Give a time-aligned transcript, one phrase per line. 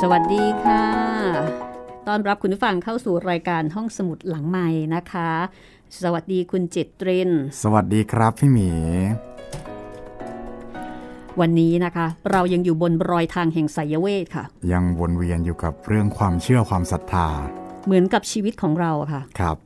[0.00, 0.84] สวัสดีค่ะ
[2.08, 5.30] ต้อนรับคุณผู้ฟังเข้าสู่รายการห้องสมุดหลังใหม่นะคะ
[6.02, 7.30] สวัสดีคุณจิตริน
[7.62, 8.70] สวัสดีครับพี่หมี
[11.40, 17.28] วันนี้นะคะ เรายังอยู่บนรอยทางแห่งไสยเวทค่ะ ยังวนเวียนอยู่กับเรื่องความเชื่อความศรัทธา
[17.86, 19.56] เหมือนกับชีวิตของเราอะค่ะ ครับ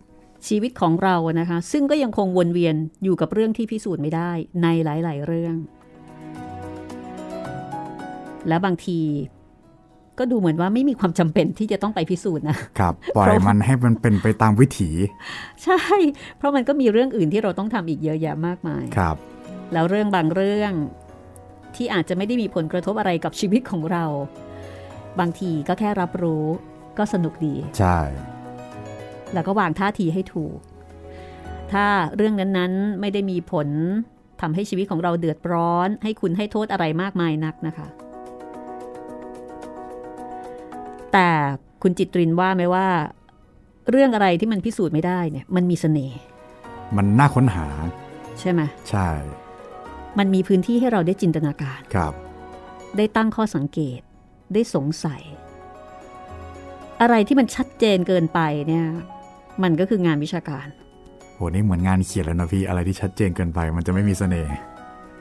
[0.49, 4.31] ชีวิตของเรานะคะ ซึ่งก็ยังคงวนเวียนอยู่กับเรื่องที่พิสูจน์ไม่ได้
[4.63, 5.57] ในหลาย ๆ เรื่อง
[8.49, 9.01] และบางที
[10.19, 14.91] ก็ดูเหมือนว่าไม่มีความจำเป็นที่จะต้องไปพิสูจน์นะครับปล่อยมันให้มันเป็นไปตามวิถี
[15.65, 15.81] ใช่
[16.37, 19.17] เพราะมันก็มีเรื่องอื่นที่เราต้องทำอีกเยอะแยะมากมายครับ
[19.73, 20.73] แล้วเรื่องบางเรื่อง
[21.77, 24.05] ที่อาจจะไม่ได้มีผลกระทบอะไรกับชีวิตของเรา
[25.21, 26.45] บางทีก็แค่รับรู้
[26.99, 27.99] ก็สนุกดี ใช่
[29.35, 30.59] แล้วก็วางท่าทีให้ถูก
[31.73, 33.69] ถ้าเรื่องนั้นๆไม่ได้มีผล
[34.41, 37.89] ทำให้ชีวิตของเราเดือดร้อน ให้คุณให้โทษอะไรมากมายนักนะคะ
[41.13, 41.29] แต่
[41.83, 42.87] คุณจิตรินว่าไหมว่า
[43.91, 46.19] เรื่องอะไรที่มันพิสูจน์ไม่ได้เนี่ย มันมีเสน่ห์
[46.97, 47.67] มันน่าค้นหา
[48.41, 49.09] ใช่ไหมใช่
[50.19, 52.13] มันมีพื้นที่ให้เราได้จินตนาการครับ
[52.97, 54.01] ได้ตั้งข้อสังเกต
[54.55, 55.23] ได้สงสัย
[57.01, 58.87] อะไรที่มันชัดเจนเกินไปเนี่ย
[59.63, 60.67] มันก็คืองานวิชาการ
[61.35, 64.53] โหนี่เหมือนงานเขียนแล้วนะพี่อะไรที่ชัดเจนเกินไป มันจะไม่มีเสน่ห์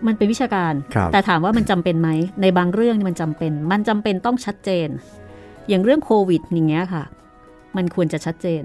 [0.08, 2.10] มันเป็นวิชาการครับแต่ถามว่ามันจำเป็นไหม
[2.42, 4.88] ในบางเรื่องนี่มันจำเป็น มันจำเป็นต้องชัดเจน
[5.70, 7.04] อย่างเรื่องโควิดอย่างเงี้ยค่ะ
[7.78, 8.64] มันควรจะชัดเจน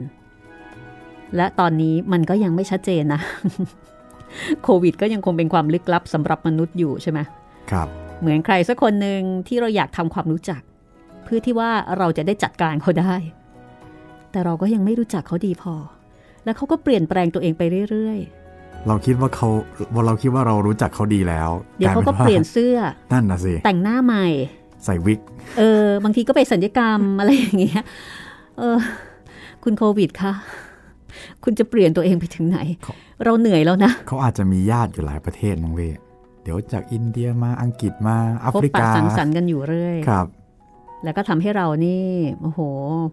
[1.36, 3.20] และตอนนี้มันก็ยังไม่ชัดเจนนะ
[4.62, 7.20] โควิดก็ยังคงเป็นความลึกลับสำหรับมนุษย์อยู่ใช่ไหม
[7.70, 7.89] ครับ
[8.20, 10.61] เหมือนใครสักคนหนึ่งที่เราอยากทำความรู้จัก
[11.25, 13.14] เพื่อที่ว่าเราจะได้จัดการเขาได้
[14.33, 15.75] แต่เราก็ยังไม่รู้จักเขาดีพอ
[16.44, 18.19] แล้วเขาก็เปลี่ยนแปลงตัวเองไปเรื่อย
[18.89, 19.48] เราคิดว่าเขา
[19.94, 22.77] ว่าเราคิดว่าเรารู้จักเขาดีแล้วๆเดี๋ยวเขาก็เปลี่ยนเสื้อ
[23.12, 24.27] นั่นนะสิ แต่งหน้าใหม่
[24.84, 25.20] ใส่วิก
[25.58, 27.83] เออ บางทีก็ไปสัญญกรรมอะไรอย่างเงี้ย
[28.58, 28.78] เออ
[29.64, 30.32] คุณโควิดคะ
[31.44, 32.59] คุณจะเปลี่ยนตัวเองไปถึงไหน
[33.25, 35.81] เราเหนื่อยแล้วนะ เขาอาจจะมีญาติอยู่หลายประเทศน้องเว
[36.43, 40.26] เดี๋ยวจากอินเดียมาอังกฤษมาแอพบฟริปะกาสังสรรค์กันอยู่เรื่อย ครับ
[41.04, 42.04] แล้วก็ทำให้เรานี่
[42.43, 42.60] โอ้โห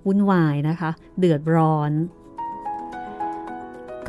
[0.06, 1.92] วุ่นวายนะคะ เดือดร้อน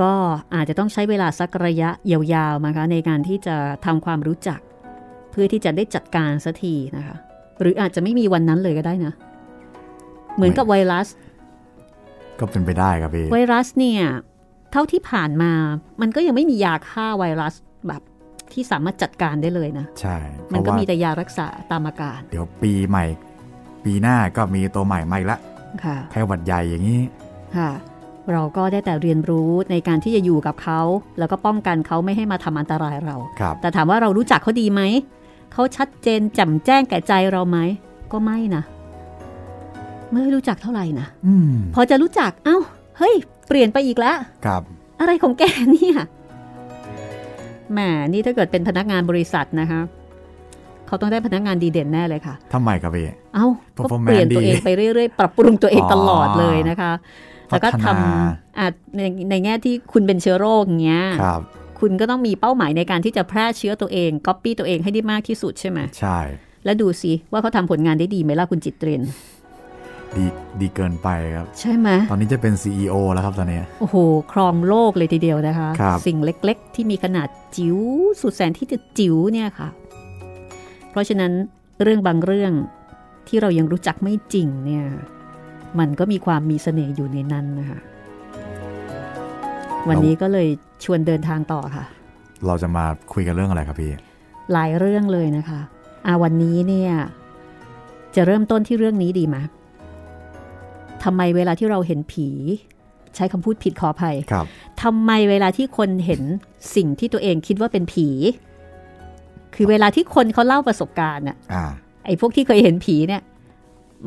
[0.00, 0.12] ก็
[0.54, 3.56] อาจจะต้องใช้เวลาสักระยะยาวๆนะคะในการที่จะ
[3.86, 4.60] ทำความรู้จัก
[5.30, 7.16] เพื่อที่จะได้จัดการสักทีนะคะ
[7.60, 9.12] หรืออาจจะไม่มีวันนั้นเลยก็ได้นะ
[10.36, 11.08] เหมือนกับไวรัส
[12.40, 14.02] ก็เป็นไปได้ครับพี่ ไวรัสเนี่ย
[14.72, 15.52] เท่าที่ผ่านมา
[16.00, 17.54] มันก็ยังไม่มียาฆ่าไวรัส
[17.88, 18.02] แบบ
[18.52, 20.16] ที่สามารถจัดการได้เลยนะ ใช่
[20.46, 23.04] เพมันราะก็ว่ามีแต่ยารักษาตามอาการ เดี๋ยวปีใหม่
[23.84, 25.38] ปีหน้าก็มีตัวใหม่มาอีกละ
[25.84, 27.00] ค่ะไข้หวัดใหญ่อย่างนี้
[27.56, 27.70] ค่ะ
[28.32, 30.80] เราก็ได้แต่เรียนรู้ในการที่จะอยู่กับเขา
[31.18, 34.82] แล้วก็ป้องกันเขาไม่ให้มาทำอันตรายเราครับแต่ถามว่าเรารู้จักเขาดีไหม
[35.52, 37.58] เขาชัดเจนแจ่มแจ้งแก่ใจเราไหม
[38.12, 38.62] ก็ไม่นะ
[40.12, 42.58] ไม่รู้จักเท่าไหร่นะอืมพอจะรู้จักเอ้า
[42.98, 43.14] เฮ้ย
[43.48, 44.16] เปลี่ยนไปอีกแล้ว
[44.46, 44.62] ครับ
[45.00, 45.96] อะไรของแกเนี่ย
[47.72, 47.78] แหม
[48.08, 49.80] นี่ถ้าเกิดเป็นพนักงานบริษัทนะคะ
[50.86, 53.46] เขาต้องได้พนักงานดีเด่นแน่เลยค่ะทำไมครับพี่เอ้า
[53.76, 56.92] ก็ Performance เปลี่ยนตัวเองดีไปเรื่อยๆ ปรับปรุงตัวเองอ๋อตลอดเลยนะคะ
[57.48, 58.66] แล้วก็ทพัฒนาำอะ
[58.96, 61.04] ในในแง่ที่คุณเป็นเชื้อโรคอย่างเงี้ย
[61.80, 66.18] ครับคุณก็ต้องมีเป้าหมายในการที่จะแพร่เชื้อตัวเองก๊อปปี้ตัวเองให้ได้มากที่สุดใช่ไหมใช่
[66.64, 69.02] แล้วดูสิว่าเขาทำผลงานได้ดีไหมล่ะคุณจิตเรียน
[70.16, 70.24] ดี
[70.60, 73.96] ดีเกินไปครับ ใช่ไหมตอนนี้จะเป็น CEO แล้วครับตอนนี้ โอ้โห
[74.32, 77.78] ครองโลกเลยทีเดียวนะคะครับสิ่งเล็กๆ ที่มีขนาดจิ๋ว
[78.20, 79.68] สุดแสนที่จะจิ๋วเนี่ยค่ะ
[80.90, 81.32] เพราะฉะนั้น
[81.82, 82.52] เรื่องบางเรื่อง
[83.28, 84.84] ที่เรายังรู้จักไม่จริงเนี่ย
[85.78, 87.80] มันก็มีความมีเสน่ห์อยู่ในนั้นนะคะ
[89.88, 90.48] วันนี้ก็เลย
[90.84, 91.84] ชวนเดินทางต่อค่ะ
[92.46, 93.92] เราจะมาคุยกันเรื่องอะไรครับพี่
[94.52, 95.60] หลายเรื่องเลยนะคะ
[96.06, 96.92] อาวันนี้เนี่ย
[98.16, 99.36] จะเริ่มต้นที่เรื่องนี้ดีไหม
[101.04, 102.28] ทำไมเวลาที่เราเห็นผี
[103.16, 104.46] ใช้คำพูดผิดขออภัยครับ
[104.82, 106.22] ทำไมเวลาที่คนเห็น
[106.76, 108.08] สิ่งที่ตัวเองคิดว่าเป็นผี
[109.54, 111.64] คือเวลาที่คนเขาเล่าประสบการณ์อะอ่า
[112.06, 113.22] ไอ้พวกที่เคยเห็นผีเนี่ย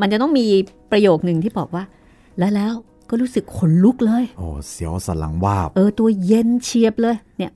[0.01, 0.45] มันจะต้องมี
[0.91, 1.83] ประโยคหนึ่งที่บอกว่า
[2.39, 2.73] แล้วแล้ว
[3.15, 7.51] ก็รู้สึกขนลุกเลย โอ้เสียวสันหลังวาบ เออตัวเย็นเฉียบเลย เนี่ย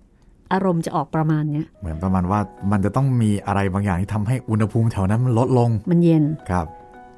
[0.54, 2.40] อารมณ์จะออกประมาณเนี้ย เหมือนประมาณว่า
[2.72, 6.66] มันจะต้องมีอะไรบางอย่างที่ทำให้อุณหภูมิแถวนั้นมันลดลง มันเย็น ครับ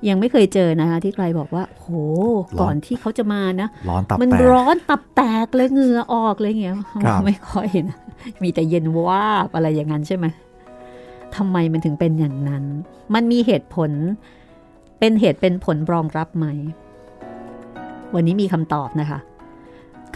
[0.09, 2.05] ยังไม่เคยเจอนะคะที่ใครบอกว่า โหร้
[2.57, 7.97] อนก่อนที่เขาจะมานะ ร้อนตับมันแตกร้อนตับแตกเลยเหงื่อออกเลยเงี้ยครับไม่ค่อยนะ
[8.43, 10.25] มีแต่เย็นวาบอะไรอย่างนั้นใช่ไหม
[11.35, 12.63] ทำไมมันถึงเป็นอย่างนั้น
[13.13, 13.91] มันมีเหตุผล
[14.99, 16.47] เป็นเหตุเป็นผลรองรับไหม
[18.15, 19.19] วันนี้มีคำตอบนะคะ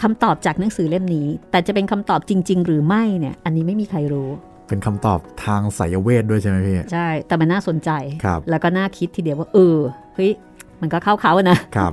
[0.02, 4.30] คำตอบจากหนังสือเล่มนี้ แต่จะเป็นคำตอบจริง ๆ หรือไม่เนี่ยอันนี้ไม่มีใครรู้
[4.68, 7.90] เป็นคำตอบทางไสยเวทด้วยใช่ไหมพี่ใช่ แต่มันน่าสนใจ
[8.24, 9.76] ครับแล้วก็น่าคิดทีเดียวว่า เออ
[10.14, 10.32] เฮ้ย
[10.80, 11.92] มันก็เข้าเขาอะนะ ครับ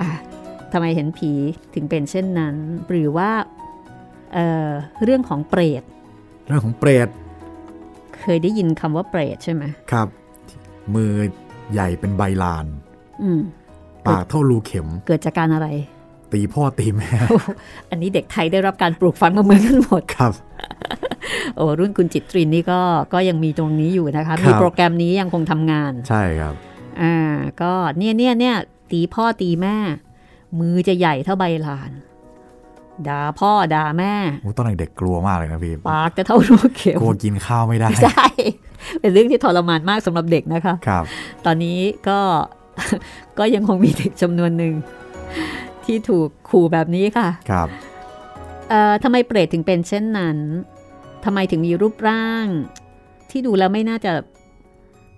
[0.00, 0.10] อะ
[0.72, 1.32] ทำไมเห็นผี
[1.74, 2.54] ถึงเป็นเช่นนั้น
[2.88, 3.30] หรือว่า
[4.32, 4.70] เอ่อ
[5.04, 5.82] เรื่องของเปรต
[6.46, 7.08] เรื่องของเปรต
[8.20, 10.08] เคยได้ยินคำว่าเปรตใช่ไหมครับ
[10.94, 11.10] มือ
[11.72, 12.66] ใหญ่เป็นใบลาน
[13.22, 13.40] อืม
[14.08, 15.68] ปากเท่ารูเข็ม เกิดจากการอะไร
[16.32, 17.08] ตีพ่อตีแม่
[17.90, 20.32] อันนี้เด็กไทยได้รับการปลูกฝังมาเหมือนกันหมดครับ
[21.56, 22.80] โอ้รุ่นคุณจิตรินนี่ก็
[23.12, 26.54] ก็ยังมีตรงนี้อยู่นะคะครับมีโปรแกรมนี้ยังคงทำงาน ใช่ครับ
[27.02, 27.16] อ่า
[27.62, 28.56] ก็เนี่ยเนี่ยเนี่ย
[28.92, 29.76] ตีพ่อตีแม่
[30.58, 31.92] มือจะใหญ่เท่าใบลาน
[33.08, 38.26] ด่าพ่อด่าแม่โอ้ตอนเด็กๆกลัวมากเลยนะพี่ปากจะเท่ารูเข็มกลัวกินข้าวไม่ได้ใช่
[39.00, 41.04] เป็นเรื่องที่ทรมานมากสำหรับเด็กนะคะครับ
[41.46, 41.78] ตอนนี้
[42.08, 42.18] ก็
[43.38, 44.74] ก็ยังคงมีเด็กจำนวนหนึ่ง
[45.84, 47.68] ที่ถูกขู่แบบนี้ค่ะ ครับ
[48.68, 50.38] เอ่อทำไมเปรตถึงเป็นเช่นนั้น
[51.24, 52.46] ทำไมถึงมีรูปร่าง
[53.30, 54.12] ที่ดูแล้วไม่น่าจะ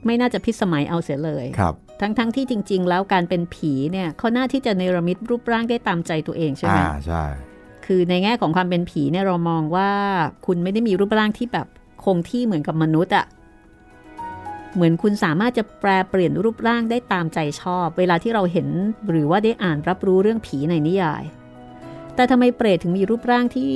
[0.06, 7.24] ไม่น่าจะพิสมัยเอาเสียเลยครับทั้งๆทที่จริง ๆ แล้วการเป็นผีเนี่ยเขาน่าที่จะเนรมิตรูปร่างได้ตามใจตัวเองใช่ไหมอ่าใช่
[7.86, 9.90] คือในแง่ของความเป็นผีเนี่ยเรามองว่า
[10.46, 11.66] คุณไม่ได้มีรูปร่างที่แบบ
[12.04, 13.26] คงที่เหมือนกับมนุษย์อะ
[14.74, 18.68] เหมือนคุณสามารถจะแปลเปลี่ยนรูปร่างได้ตามใจชอบ เวลาที่เราเห็น
[19.10, 21.24] หรือว่าได้อ่านรับรู้เรื่องผีในนิยาย
[22.14, 23.70] แต่ทำไมเปรตถึงมีรูปร่างที่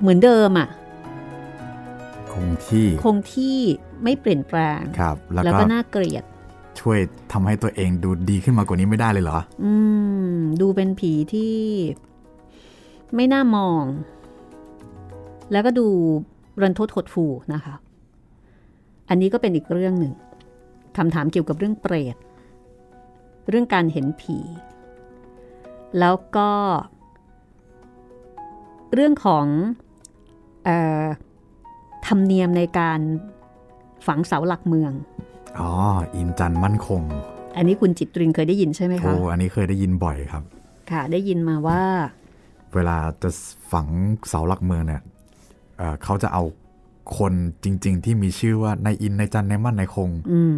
[0.00, 0.68] เหมือนเดิมอะ
[2.32, 3.56] คงที่ คงที่
[4.04, 6.24] ไม่เปลี่ยนแปลงครับ แล้วแล้วก็ก็น่าเกลียด
[6.80, 6.98] ช่วย
[7.32, 9.72] ทำให้ตัวเองดูดีขึ้นมากว่านี้ไม่ได้เลยเหรอ อื
[10.34, 11.56] ม ดูเป็นผีที่
[13.14, 13.82] ไม่น่ามอง
[15.52, 15.86] แล้วก็ดู
[16.62, 17.24] รันทดหดฟู
[17.54, 17.74] นะคะ
[19.10, 20.12] อันนี้ก็เป็นอีกเรื่องหนึ่ง
[20.96, 22.16] คำถามเกี่ยวกับเรื่องเปรต
[23.48, 24.38] เรื่องการเห็นผี
[25.98, 26.50] แล้วก็
[28.94, 29.46] เรื่องของ
[30.64, 30.70] เอ
[31.04, 31.06] อ
[32.06, 33.00] ธรรมเนียมในการ
[34.06, 34.92] ฝังเสาหลักเมือง
[35.58, 35.70] อ๋อ
[36.14, 37.02] อินจันทร์มั่นคง
[37.56, 40.42] อันนี้คุณจิตรินเคยได้ยินใช่ไหมโอ้คะอันนี้เคยได้ยินบ่อยครับ
[40.90, 41.82] ค่ะ ได้ยินมาว่า
[42.74, 43.30] เวลาจะ
[43.72, 43.86] ฝัง
[44.28, 45.02] เสาหลักเมืองเนี่ย
[45.78, 46.42] เอ่อเขาจะเอา
[47.18, 47.32] คน
[47.64, 50.56] จริง ๆ ที่มีชื่อว่านายอินนายจันนายมั่นนายคงอืม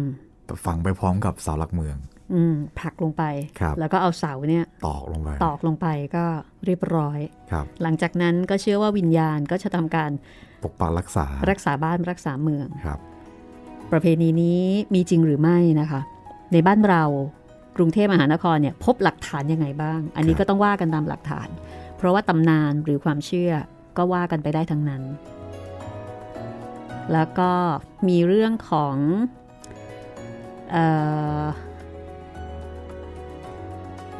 [0.65, 1.97] ฝังไปพร้อมกับเสาหลักเมือง
[2.33, 3.23] อืมผลักลงไป
[3.59, 6.25] ครับแล้วก็เอาเสาเนี่ยตอกลงไป ตอกลงไปก็
[6.65, 7.19] เรียบร้อย
[7.51, 10.11] ครับหลังจากนั้นก็เชื่อว่าวิญญาณก็จะทำการ
[10.63, 12.99] ปกปักรักษา รักษาบ้านรักษาเมืองครับ
[13.91, 14.61] ประเพณีนี้
[14.93, 16.01] มีจริงหรือไม่นะคะ
[16.53, 17.03] ในบ้านเรา
[17.77, 21.49] กรุงเทพมหานครเนี่ยพบหลักฐานยังไงบ้าง อันนี้ครับก็ต้องว่ากันตามหลักฐาน
[21.97, 23.51] เพราะว่าตำนานหรือความเชื่อ
[23.97, 25.01] ก็ว่ากันไปได้ทั้งนั้น
[27.11, 27.51] แล้วก็
[28.07, 28.95] มีเรื่องของ
[30.71, 30.85] เอ่
[31.43, 31.45] อ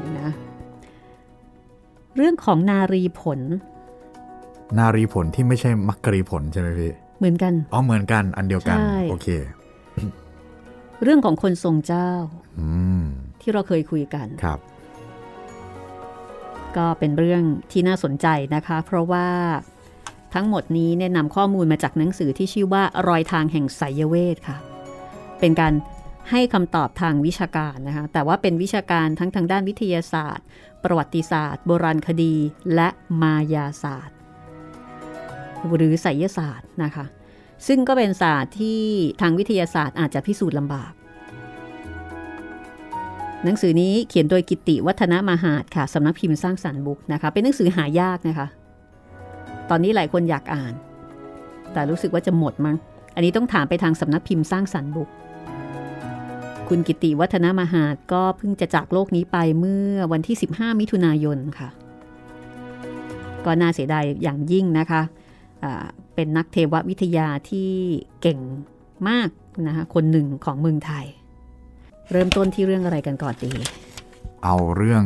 [0.01, 0.31] นี่นะ
[2.15, 3.39] เรื่องของนารีผล
[4.79, 9.27] นารีผลที่ไม่ใช่มักกรีผลใช่ไหมพี่ เหมือนกัน อ๋อ เหมือนกัน อันเดียวกันใช่โอเค
[11.03, 12.11] เรื่องของคนทรงเจ้า
[12.59, 12.67] อื
[13.01, 13.03] ม
[13.41, 14.59] ที่เราเคยคุยกัน ครับ
[16.77, 19.27] ก็เป็นเรื่องที่น่าสนใจนะคะ เพราะว่า
[20.33, 24.57] ทั้งหมดนี้เนี่ยนำข้อมูลมาจากหนังสือที่ชื่อว่ารอยทางแห่งไสยเวทค่ะ
[25.39, 25.73] เป็นการ
[26.31, 30.45] ให้คำตอบทางวิชาการนะคะ แต่ว่าเป็นวิชาการทั้งทางด้านวิทยาศาสตร์
[30.83, 32.35] ประวัติศาสตร์ โบราณคดี
[32.75, 32.89] และ
[33.21, 34.15] มายาศาสตร์
[35.75, 37.05] หรือไสยศาสตร์นะคะ
[37.67, 38.81] ซึ่งก็เป็นศาสตร์ที่
[39.21, 40.93] ทางวิทยาศาสตร์อาจจะพิสูจน์ลำบาก
[43.43, 48.47] หนังสือนี้เขียนโดยกิติวัฒนมหาดค่ะสำนักพิมพ์สร้างสรรค์บุ๊กนะคะ เป็นหนังสือหายากนะคะ
[49.69, 50.73] ตอนนี้หลายคนอยากอ่าน
[51.73, 52.75] แต่รู้สึกว่าจะหมดมั้ง
[53.15, 55.09] อันนี้ต้องถามไปทางสำนักพิมพ์สร้างสรรค์บุก
[56.69, 61.69] คุณกิติวัฒนมหาดก็เพิ่งจะจากโลกนี้ไปเมื่อวันที่ 15 มิถุนายนค่ะ
[63.45, 65.01] ก็น่าเสียดายอย่างยิ่งนะคะ
[65.63, 67.69] อ่าเป็นนักเทววิทยาที่
[68.21, 68.39] เก่ง
[69.09, 69.29] มาก
[69.67, 71.05] นะคะคนหนึ่งของเมืองไทย
[72.11, 73.51] เริ่มต้นที่เรื่องอะไรกันก่อนดี
[74.43, 75.03] เอาเรื่อง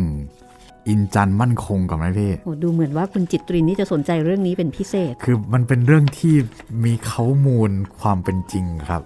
[0.89, 6.35] อินจันทร์มั่นคงกับนายพี่โอ้ดูเหมือนว่าคุณจิตรินนี่จะสนใจเรื่องนี้เป็นพิเศษ คือมันเป็นเรื่องที่
[6.83, 9.01] มีเขามูลความเป็นจริงครับ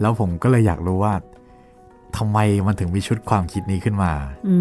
[0.00, 1.14] แล้วผมก็เลยอยากรู้ว่า
[2.16, 4.12] ทำไมมันถึงมีชุดความคิดนี้ขึ้นมา
[4.48, 4.56] อื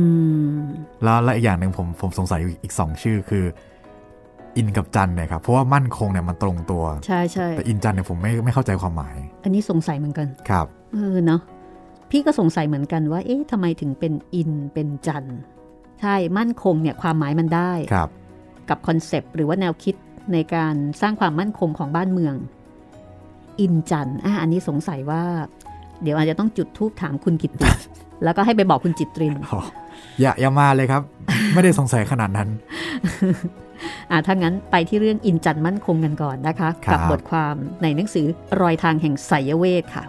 [0.55, 0.57] ม
[1.03, 3.45] แล้วและอีกอย่างหนึ่งผมผมสงสัยอยู่อีกสองชื่อคือ
[4.57, 11.41] อินกับจันเนี่ยครับเพราะว่ามั่นคงเนี่ยมันตรงตัว ใช่ใช่แต่อินจันเนี่ยผมไม่ไม่เข้าใจความหมาย อันนี้สงสัยเหมือนกันครับเออเนาะ
[12.11, 15.39] พี่ก็สงสัยเหมือนกันว่า เอ๊ะทำไมถึงเป็นอินเป็นจันทร์
[16.01, 18.09] ใช่มั่นคงเนี่ยความหมายมันได้ครับ
[18.69, 19.95] กับ concept หรือว่าแนวคิด
[20.33, 22.35] ในการสร้างความมั่นคงของบ้านเมือง
[23.59, 25.23] อินจันทร์อะอันนี้สงสัยว่า
[26.01, 27.69] เดี๋ยวอาจจะต้องจุดธูปถามคุณกิตติ
[28.23, 29.61] แล้วก็ให้ไปบอกคุณจิตรินอ๋อ
[30.21, 31.01] อย่าอย่ามาเลยครับ
[31.53, 32.49] ไม่ได้สงสัยขนาดนั้น
[34.11, 38.25] อ่าถ้างั้นไปที่เรื่องอินจันมั่นคงกันก่อนนะคะครับกับบทความในหนังสือ
[38.61, 40.03] รอยทางแห่งไสยเวทค่ะ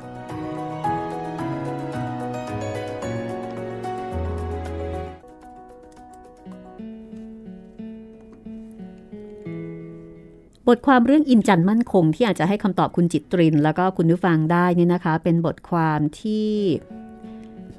[10.69, 16.49] บทความเรื่องอินจันมั่นคง ที่อาจจะให้คำตอบคุณจิตริน แล้วก็คุณผู้ฟังได้เนี่ยนะคะ เป็นบทความที่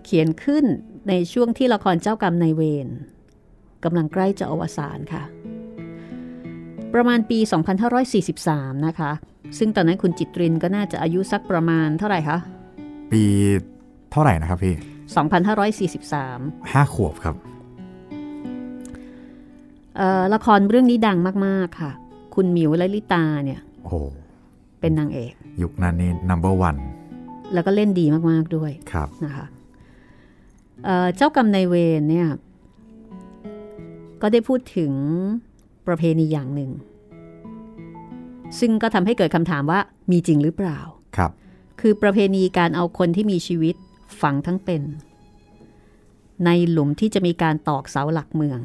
[0.04, 0.66] เขียนขึ้น
[1.10, 2.88] ในช่วงที่ละครเจ้ากรรมนายเวร
[3.84, 5.24] กำลังใกล้จะอวสานค่ะ
[6.94, 7.40] ประมาณปี
[8.14, 9.12] 2543 นะคะ
[9.58, 12.38] ซึ่งตอนนั้นคุณจิตรินก็น่าจะอายุสักประมาณเท่าไหร่คะ
[13.12, 13.24] ปี
[14.12, 14.76] เท่าไหร่นะครับพี่
[15.94, 17.36] 2543ห้าขวบครับ
[19.98, 21.92] เอ่อละครเรื่องนี้ดังมาก ๆ ค่ะ
[22.40, 23.96] คุณหมิวและลิตาเนี่ยโอ้โห
[24.80, 26.80] เป็นนางเอก ยุคนั้นนี่ number one
[27.54, 29.46] แล้วก็เล่นดีมาก ๆ ด้วยครับนะคะ
[30.86, 32.28] เอ่อเจ้ากรรมนายเวรเนี่ย
[34.22, 34.92] ก็ได้พูดถึง
[35.88, 36.72] ประเพณีอย่างหนึ่ง
[38.60, 39.80] ซึ่งก็ทำให้เกิดคำถามว่า
[40.12, 40.80] มีจริงหรือเปล่า
[41.18, 41.32] ครับ
[41.82, 43.76] คือประเพณีการเอาคนที่มีชีวิต
[44.22, 44.82] ฝังทั้งเป็น
[46.46, 48.60] ในหลุมที่จะมีการตอกเสาหลักเมือง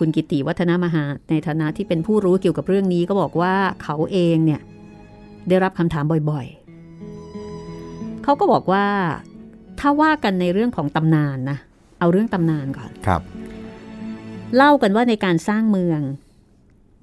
[0.00, 4.60] คุณกิติวัฒนมหา ในฐานะที่เป็นผู้รู้เกี่ยวกับเรื่องนี้ก็บอกว่าเขาเองเนี่ย
[5.48, 8.86] ได้รับคำถามบ่อยๆ เขาก็บอกว่า
[9.80, 11.58] ถ้าว่ากันในเรื่องของตำนานนะ
[12.00, 13.22] เอาเรื่องตำนานก่อนครับ
[14.56, 16.00] เล่ากันว่าในการสร้างเมือง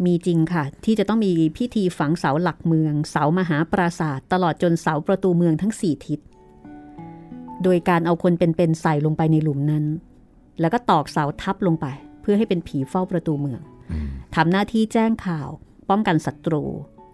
[0.06, 6.20] มีจริงค่ะ ที่จะต้องมีพิธีฝังเสาหลักเมือง เสามหาปราสาทตลอดจนเสาประตูเมืองทั้งสี่ทิศ
[7.63, 9.86] โดยการเอาคนเป็นๆใส่ลงไปในหลุมนั้น
[10.60, 13.62] แล้วก็ตอกเสาทับลงไปเพื่อให้เป็นผีเฝ้าประตูเมือง
[14.36, 15.50] ทำหน้าที่แจ้งข่าว
[15.89, 16.63] ป้องกันศัตรู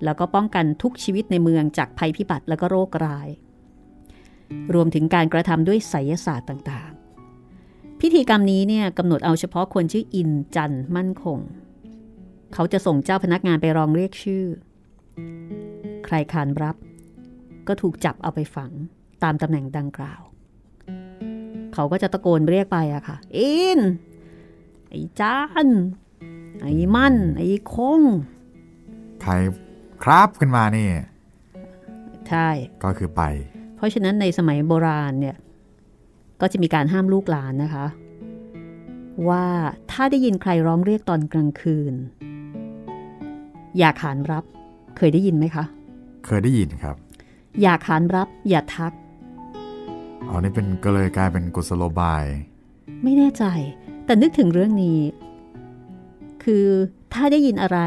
[0.04, 3.28] แล้วก็ป้องกันทุกชีวิตในเมืองจากภัยพิบัติและก็โรคร้าย
[4.74, 11.40] รวมถึงการกระทำด้วยไสยศาสตร์ต่างๆ พิธีกรรมนี้เนี่ยกำหนดเอาเฉพาะคนชื่ออินจันทร์มั่นคง
[12.54, 14.46] เขาจะส่งเจ้าพนักงานไปรองเรียกชื่อ
[16.06, 16.76] ใครขานรับ
[17.68, 18.72] ก็ถูกจับเอาไปฝัง
[19.24, 20.22] ตามตำแหน่งดังกล่าว
[21.74, 23.82] เขาก็จะตะโกนเรียกไปอะค่ะ อิน
[24.94, 25.68] ไอ้จาน
[26.62, 28.02] ไอ้มั่น ไอ้คง
[29.22, 29.34] ใคร
[30.04, 30.88] ครับขึ้นมานี่
[32.28, 32.48] ใช่
[32.84, 33.22] ก็คือไป
[33.76, 35.36] เพราะฉะนั้นในสมัยโบราณเนี่ย
[36.42, 37.86] ก็จะมีการห้ามลูกหลานนะคะ
[39.30, 39.46] ว่า
[39.92, 41.94] ถ้าได้ยินใครร้องเรียกตอนกลางคืน
[43.78, 44.44] อย่าขานรับ
[44.98, 45.66] เคยได้ยินไหมคะ
[46.26, 46.96] เคยได้ยินครับ
[47.62, 48.94] อย่าขานรับ อย่าทัก
[50.28, 52.24] อ๋อนี่เป็นก็เลยกลายเป็นกุศโลบาย
[53.04, 53.46] ไม่แน่ใจ
[54.06, 55.00] แต่นึกถึงเรื่องนี้
[56.44, 56.66] คือ
[57.14, 57.80] ถ้าได้ยินอะไร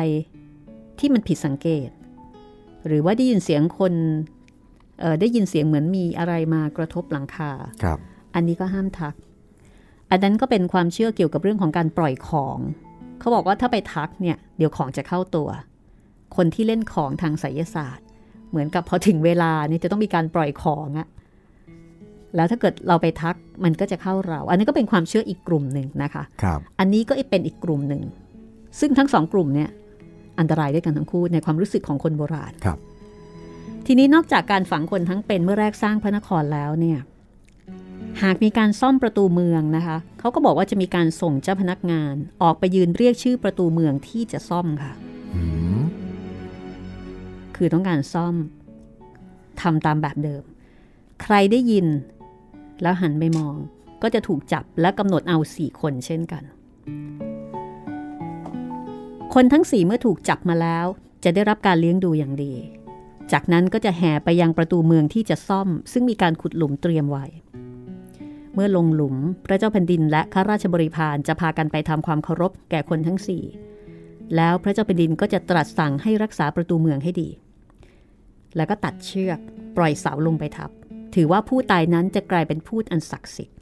[0.98, 1.88] ที่มันผิดสังเกต
[2.86, 3.94] หรือว่าได้ยินเสียงคน
[5.00, 7.50] เอ่อได้ยินเสียงเหมือนมีอะไรมากระทบหลังคา
[7.82, 7.98] ครับ
[8.34, 9.14] อันนี้ก็ห้ามทัก
[10.10, 12.58] อันนั้นก็เป็นความเชื่อเกี่ยวกับเรื่องของการปล่อยของ
[13.20, 15.48] เขาบอกว่าถ้าไปทักเนี่ยเดี๋ยวของจะเข้าตัว
[16.36, 18.06] คนที่เล่นของทางไสยศาสตร์
[18.50, 21.08] เหมือนกับพอถึงเวลาเนี่ยจะต้องมีการปล่อยของอะ
[22.36, 28.02] แล้วถ้าเกิดเราไปทักมันก็จะเข้าเรา อันนี้ก็เป็นความเชื่ออีกกลุ่มหนึ่งนะคะครับอันนี้ก็เป็นอีกกลุ่มหนึ่ง
[28.80, 29.70] ซึ่งทั้งสองกลุ่มเนี่ย
[30.38, 32.78] อันตรายด้วยกันทั้งคู่ในความรู้สึกของคนโบราณครับ
[33.86, 36.98] ทีนี้นอกจากการฝังคนทั้งเป็นเมื่อแรกสร้างพระนครแล้วเนี่ย
[38.22, 44.92] หากมีการซ่อมประตูเมืองนะคะเขาก็บอกว่าจะมีการส่งเจ้าพนักงาน ออกไปยืนเรียกชื่อประตูเมืองที่จะซ่อมค่ะ
[45.34, 45.42] อื
[45.78, 45.82] ม
[47.56, 48.34] คือต้องการซ่อม
[49.60, 50.42] ทำตามแบบเดิม
[51.22, 51.86] ใครได้ยิน
[52.82, 53.54] แล้วหันไปมอง
[54.02, 56.42] ก็จะถูกจับและกำหนดเอาสี่คนเช่นกัน
[59.34, 60.86] คนทั้งสี่เมื่อถูกจับมาแล้ว
[61.24, 62.54] จะได้รับการเลี้ยงดูอย่างดี
[63.32, 67.26] จากนั้นก็จะแห่ไปยังประตูเมืองที่จะซ่อม ซึ่งมีการขุดหลุมเตรียมไว้
[68.54, 69.16] เมื่อลงหลุม
[69.46, 73.44] พระเจ้าแผ่นดินและข้าราชบริพารจะพากันไปทำความเคารพแก่คนทั้งสี่
[74.36, 77.28] แล้วพระเจ้าแผ่นดินก็จะตรัสสั่งให้รักษาประตูเมืองให้ดี
[78.56, 79.38] แล้วก็ตัดเชือก
[79.76, 80.70] ปล่อยเสาลงไปทับ
[81.16, 83.56] ถือว่าผู้ตายนั้นจะกลายเป็นผู้อันศักดิ์สิทธิ์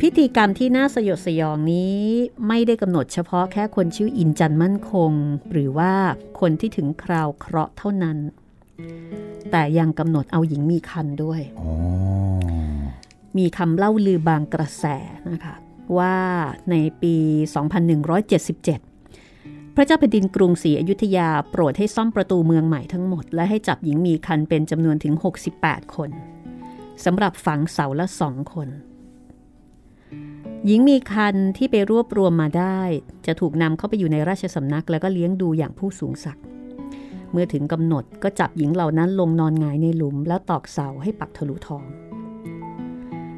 [0.00, 1.98] พิธีกรรมที่น่าสยดสยองนี้
[2.48, 5.12] ไม่ได้กำหนดเฉพาะแค่คนชื่ออินจันทร์มั่นคง
[5.52, 5.92] หรือว่า
[6.40, 8.18] คนที่ถึงคราวเคราะห์เท่านั้น
[9.50, 11.70] แต่ยังกำหนดเอาหญิงมีคันด้วยอ๋อ
[13.38, 14.84] มีคำเล่าลือบางกระแส
[15.30, 15.54] นะคะ
[15.98, 16.16] ว่า
[16.70, 17.14] ในปี
[17.90, 18.93] 2177
[19.76, 25.14] พระเจ้าแผ่นดินกรุงศรีอยุธยาโปรดให้ซ่อมประตูเมืองใหม่ทั้งหมด และให้จับหญิงมีคันเป็นจำนวนถึง
[25.54, 26.10] 68 คน
[27.04, 28.68] สำหรับฝังเสาละสองคน
[30.66, 32.80] หญิงมีคันที่ไปรวบรวมมาได้
[33.26, 36.44] จะถูกนำเข้าไปอยู่ในราชสำนักแล้วก็เลี้ยงดูอย่างผู้สูงศักดิ์
[37.32, 41.84] เมื่อถึงกำหนดก็จับหญิงเหล่านั้นลงนอนงายในหลุม แล้วตอกเสาให้ปักทะลุทอง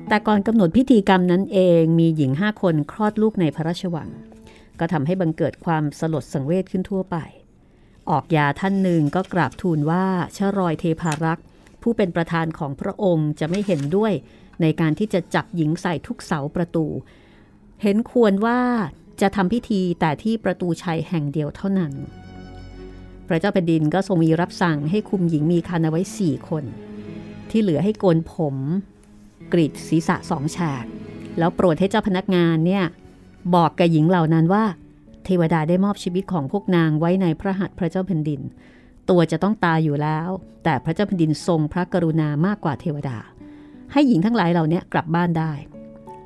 [0.08, 4.08] แต่ก่อนกำหนดพิธีกรรมนั้นเองมีหญิงห้าคนคลอดลูกในพระราชวัง
[4.80, 7.16] ก็ทำให้บังเกิดความสลดสังเวชขึ้นทั่วไป
[8.10, 10.04] ออกยาท่านหนึ่งก็กราบทูลว่า
[10.36, 11.44] ชรอยเทพารักษ์
[11.82, 14.12] ผู้เป็นประธานของพระองค์จะไม่เห็นด้วย
[14.62, 16.86] ในการที่จะจับหญิงใส่ทุกเสาประตู
[17.82, 18.60] เห็นควรว่า
[19.20, 21.92] จะทำพิธีแต่ที่ประตูชัยแห่งเดียวเท่านั้น
[23.28, 26.64] พระเจ้าแผ่นดินก็ทรงมีรับสั่งให้คุมหญิงมีคันเอาไว้สี่คน
[27.50, 28.56] ที่เหลือให้โกนผม
[29.52, 30.84] กรีดศีรษะสองฉาก
[31.38, 32.84] แล้วโปรดให้เจ้าพนักงานเนี่ย
[33.54, 34.64] บอกกับหญิงเหล่านั้นว่า
[35.24, 38.40] เทวดาได้มอบชีวิตของพวกนางไว้ในพระหัตถ์พระเจ้าแผ่นดิน
[39.10, 40.28] ตัวจะต้องตายอยู่แล้ว
[40.64, 43.16] แต่พระเจ้าแผ่นดินทรงพระกรุณามากกว่าเทวดา
[43.92, 45.52] ให้หญิงทั้งหลายเหล่านี้กลับบ้านได้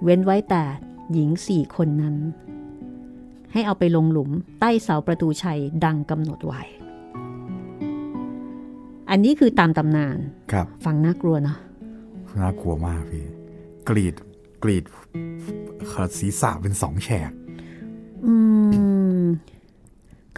[0.03, 0.65] เว้นไว้แต่
[1.12, 2.17] หญิงสี่คนนั้น
[3.53, 6.62] ให้เอาไปลงหลุมใต้เสาประตูชัยดังกำหนดไว้
[9.11, 10.17] อันนี้คือตามตำนาน
[10.53, 11.59] ครับ ฟังน่ากลัวเนาะ
[12.41, 13.25] น่ากลัวมากพี่
[13.89, 14.15] กรีด
[14.62, 14.85] กรีด
[16.19, 17.31] ศีรษะเป็นสองแฉก
[18.26, 18.35] อื
[19.21, 19.25] ม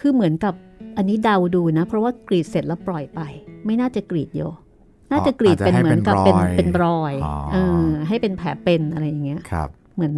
[0.00, 0.54] คือเหมือนกับ
[0.96, 3.20] อันนี้เดาดูนะ เพราะว่ากรีดเสร็จแล้วปล่อยไป
[3.66, 4.42] ไม่น่าจะกรีดโย
[5.10, 7.14] น่าจะกรีดเป็นเหมือนกับเป็นเป็นรอย
[7.52, 10.14] เออให้เป็นแผลเป็นอะไรอย่างเงี้ยครับ เหมือน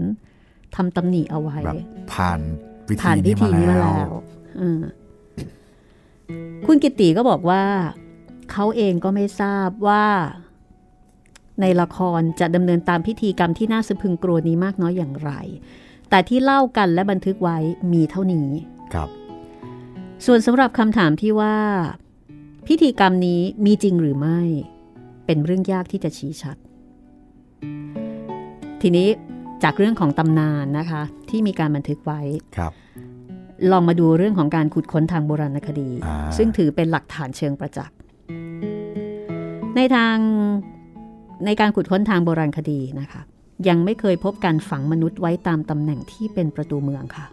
[0.76, 1.76] ทำตำหนิเอาไว้แบบ
[2.12, 2.40] ผ่าน
[2.88, 4.14] วิผ่านธีพิธีนี้นี้มามาแล้แล้วว
[4.58, 4.80] เออ
[6.66, 7.62] คุณกิติก็บอกว่า
[8.52, 10.04] เขาเองก็ไม่ทราบว่า
[11.60, 15.32] ในละครจะดำเนินตามพิธีกรรมที่น่าสะพรึงกลัวนี้มากน้อยอย่างไร
[16.10, 17.58] แต่ที่เล่ากันและบันทึกไว้
[17.92, 18.48] มีเท่านี้
[18.94, 19.08] ครับ
[20.26, 21.56] ส่วนสำหรับคำถามที่ว่า
[22.66, 24.40] พิธีกรรมนี้มีจริงหรือไม่
[25.26, 26.56] เป็นเรื่องยากที่จะชี้ชัด
[28.80, 29.08] ทีนี้
[29.62, 32.20] จากเรื่องของตำนานนะคะ ที่มีการบันทึกไว้
[32.56, 32.72] ครับ
[33.70, 37.96] ลองมาดูเรื่องของการขุดค้นทางโบราณคดีอ่าซึ่งถือเป็นหลักฐานเชิงประจักษ์
[39.76, 40.16] ในทาง
[41.44, 43.20] ในการขุดค้นทางโบราณคดีนะคะ
[43.68, 47.26] ยังไม่เคยพบการฝังมนุษย์ไว้ตามตำแหน่งที่เป็นประตูเมืองค่ะ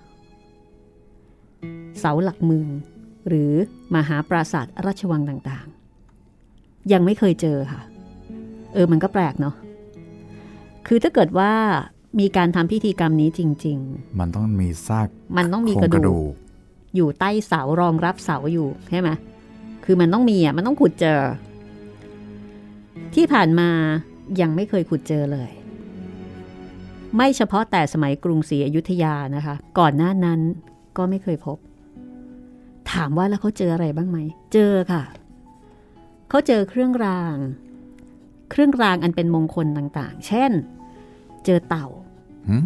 [1.99, 2.67] เสาหลักเมือง
[3.27, 3.51] หรือ
[3.95, 7.81] มหาปราสาทราชวังต่างๆ ยังไม่เคยเจอค่ะ
[8.73, 9.55] เออมันก็แปลกเนาะ
[10.87, 11.51] คือถ้าเกิดว่า
[12.19, 15.07] มีการทำพิธีกรรมนี้จริง ๆ มันต้องมีซาก
[15.37, 16.31] มันต้องมีโครกงระดูก
[16.95, 19.09] อยู่ใต้เสารองรับเสาอยู่ใช่ไหม
[19.85, 21.19] คือมันต้องมีอะมันต้องขุดเจอ
[23.15, 23.69] ที่ผ่านมา
[24.41, 25.51] ยังไม่เคยขุดเจอเลย
[27.15, 30.39] ไม่เฉพาะแต่สมัยกรุงศรีอยุธยานะคะ ก่อนหน้านั้น
[30.97, 31.57] ก็ไม่เคยพบ
[32.91, 34.17] ถามว่าแล้วเขาเจออะไรบ้างไหม
[34.53, 35.03] เจอค่ะ
[36.29, 37.37] เขาเจอเครื่องราง
[38.51, 40.51] เครื่องรางอันเป็นมงคลต่างๆ เช่น
[41.45, 41.87] เจอเต่า
[42.49, 42.57] หึ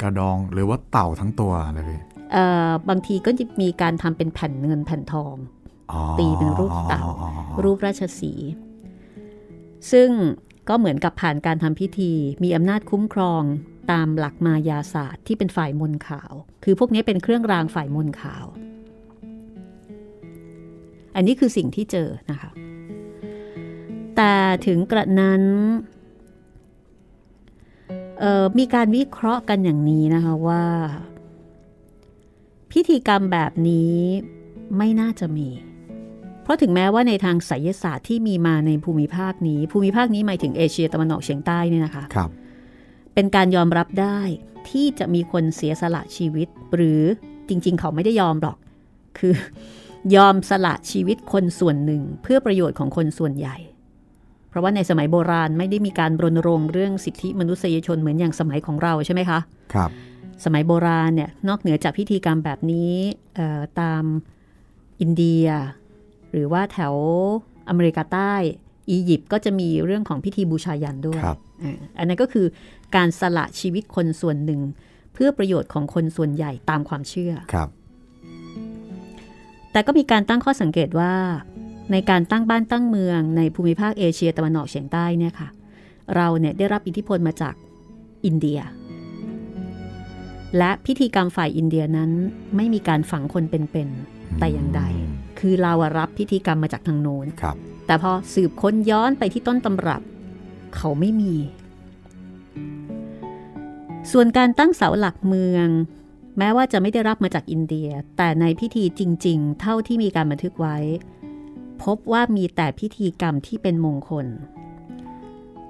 [0.00, 2.00] กระดองหรือว่าเต่าทั้งตัวเลยพี่
[2.32, 5.36] เอ่อบางทีก็จะมีการทำเป็นแผ่นเงินแผ่นทอง
[5.92, 7.30] อ๋อตีเป็นรูปเต่าอ๋อ
[7.64, 8.48] รูปราชสีห์
[9.92, 10.08] ซึ่ง
[10.68, 12.12] ก็เหมือนกับผ่านการทำพิธี
[12.42, 13.42] มีอำนาจคุ้มครอง
[13.90, 16.32] ตามหลักมายาศาสตร์ที่เป็นฝ่ายมนขาว
[16.64, 18.46] คือพวกนี้เป็นเครื่องรางฝ่ายมนขาว
[21.14, 22.50] อันนี้คือสิ่งที่เจอนะคะ
[24.16, 24.34] แต่
[24.66, 25.42] ถึงกระนั้น
[28.58, 30.64] มีการวิเคราะห์กันอย่างนี้นะคะว่า
[32.72, 33.96] พิธีกรรมแบบนี้
[34.76, 35.48] ไม่น่าจะมี
[36.48, 42.30] ราะถึงแม้ว่าในทางไสยศาสตร์ที่มีมาในภูมิภาคนี้ ภูมิภาคนี้หมายถึงเอเชียตะวันออกเฉียงใต้เนี่ยนะคะครับ
[43.14, 44.18] เป็นการยอมรับได้
[44.70, 47.02] ที่จะมีคนเสียสละชีวิต หรือ
[47.48, 48.56] จริง ๆ เขาไม่ได้ยอมหรอก
[49.18, 49.34] คือ
[50.16, 53.56] ยอมสละชีวิตคนส่วนหนึ่งเพื่อประโยชน์ของคนส่วนใหญ่
[54.48, 59.38] เพราะว่าในสมัยโบราณไม่ได้มีการรณรงค์เรื่องสิทธิมนุษยชนเหมือนอย่างสมัยของเราใช่ไหมคะ
[59.74, 59.90] ครับ
[60.44, 62.92] สมัยโบราณเนี่ยนอกเหนือจากพิธีกรรมแบบนี้
[63.36, 64.04] เอ่อตาม
[65.00, 65.46] อินเดีย
[66.32, 66.94] หรือว่าแถว
[67.68, 68.34] อเมริกาใต้
[68.90, 72.46] อียิปต์ก็จะมีเรื่องของพิธีบูชายันด้วยครับอ่าอันนั้นก็คือ
[72.96, 74.60] การสละชีวิตคนส่วนหนึ่ง
[75.14, 77.68] เพื่อประโยชน์ของคนส่วนใหญ่ตามความเชื่อครับ
[79.72, 81.12] แต่ก็มีการตั้งข้อสังเกตว่า
[81.92, 85.48] ในการตั้งบ้านตั้งเมืองในภูมิภาคเอเชียตะวันออกเฉียงใต้เนี่ยค่ะ
[86.16, 87.54] เราเนี่ยได้รับอิทธิพลมาจาก
[88.24, 88.60] อินเดีย
[90.58, 92.10] และพิธีกรรมฝ่ายอินเดียนั้น
[92.56, 94.82] ไม่มีการฝังคนเป็นๆแต่อย่างใด
[95.40, 100.02] คือเราอะรับพิธีกรรมมาจากทางโน้นครับแต่พอสืบค้นย้อนไปที่ต้นตำรับ
[100.76, 101.34] เขาไม่มี
[104.12, 105.68] ส่วนการตั้งเสาหลักเมือง
[106.38, 110.76] แม้ว่าจะไม่ได้รับมาจากอินเดีย แต่ในพิธีจริง ๆ เท่าที่มีการบันทึกไว้
[111.82, 114.26] พบว่ามีแต่พิธีกรรมที่เป็นมงคล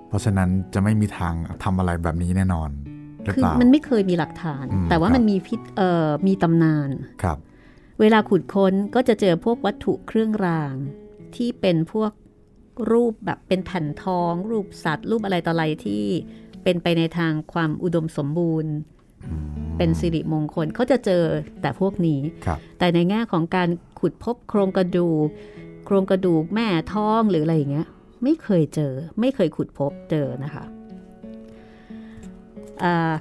[0.09, 2.71] เพราะฉะนั้นจะไม่มีทางทำอะไรแบบนี้แน่นอน
[3.23, 6.91] หรือคือเปล่ามันไม่เคยมีหลักฐานอืมแต่ว่าครับมันมีพิษเอ่อมีตำนาน
[7.23, 7.39] ครับ
[8.01, 10.75] เวลาขุดค้นก็จะเจอพวกวัตถุเครื่องราง
[11.37, 12.13] ที่เป็นพวก
[12.93, 16.05] รูปแบบเป็นแผ่นทอง รูปสัตว์ รูปอะไรต่ออะไรที่
[16.63, 18.73] เเป็นไปในทางความอุดมสมบูรณ์
[19.77, 21.25] เป็นสิริมงคลเขาจะเจอ
[21.61, 23.69] แต่พวกนี้ครับแต่ในแง่ของการ
[24.01, 25.29] ขุดพบโครงกระดูก
[25.87, 27.89] โครงกระดูกแม่ท้องหรืออะไรอย่างเงี้ย
[28.23, 30.65] ไม่เคยเจอ ไม่เคยขุดพบเจอนะคะ
[32.83, 33.13] อ่า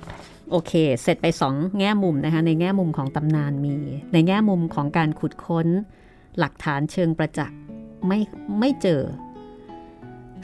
[0.52, 3.76] โอเค เสร็จไปสองแง่มุมนะคะ ในแง่มุมของตำนานมี
[4.14, 5.68] ในแง่มุมของการขุดค้น
[6.40, 7.60] หลักฐานเชิงประจักษ์
[8.08, 8.20] ไม่
[8.60, 9.02] ไม่เจอ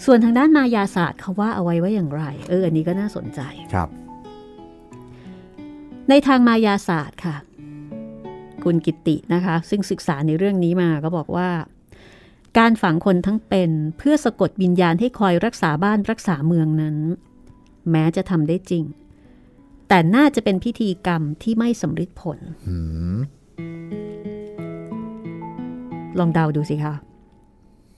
[0.06, 3.42] ส่วนทางด้านมายาศาสตร์เขาว่าเอาไว้ว่าอย่างไร เออ อันนี้ก็น่าสนใจ
[3.74, 3.90] ครับ
[6.10, 7.36] ในทางมายาศาสตร์ค่ะ
[8.64, 11.50] คุณกิตตินะคะ ซึ่งศึกษาในเรื่องนี้มาก็บอกว่า
[12.58, 16.98] การฝังคนทั้งเป็นเพื่อสะกดวิญญาณให้คอยรักษาบ้านรักษาเมืองนั้น
[17.92, 18.84] แม้จะทำได้จริง
[19.90, 22.76] แต่น่าจะเป็นพิธีกรรมที่ไม่สำฤทธิ์ผลอื
[23.16, 23.18] ม
[26.20, 26.94] ลองเดาดูสิคะ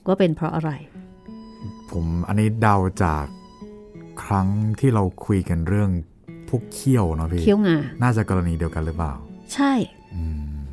[0.06, 0.70] ว่าเป็นเพราะอะไร
[1.90, 3.24] ผมอันนี้เดาจาก
[4.22, 4.48] ครั้ง
[4.80, 5.90] ที่เราคุยกันเรื่อง
[6.48, 9.12] พวกเขี้ยวเนาะพี่เคี้ยวงา น่าจะกรณีเดียวกันหรือเปล่า
[9.54, 9.72] ใช่
[10.14, 10.22] อื
[10.62, 10.64] ม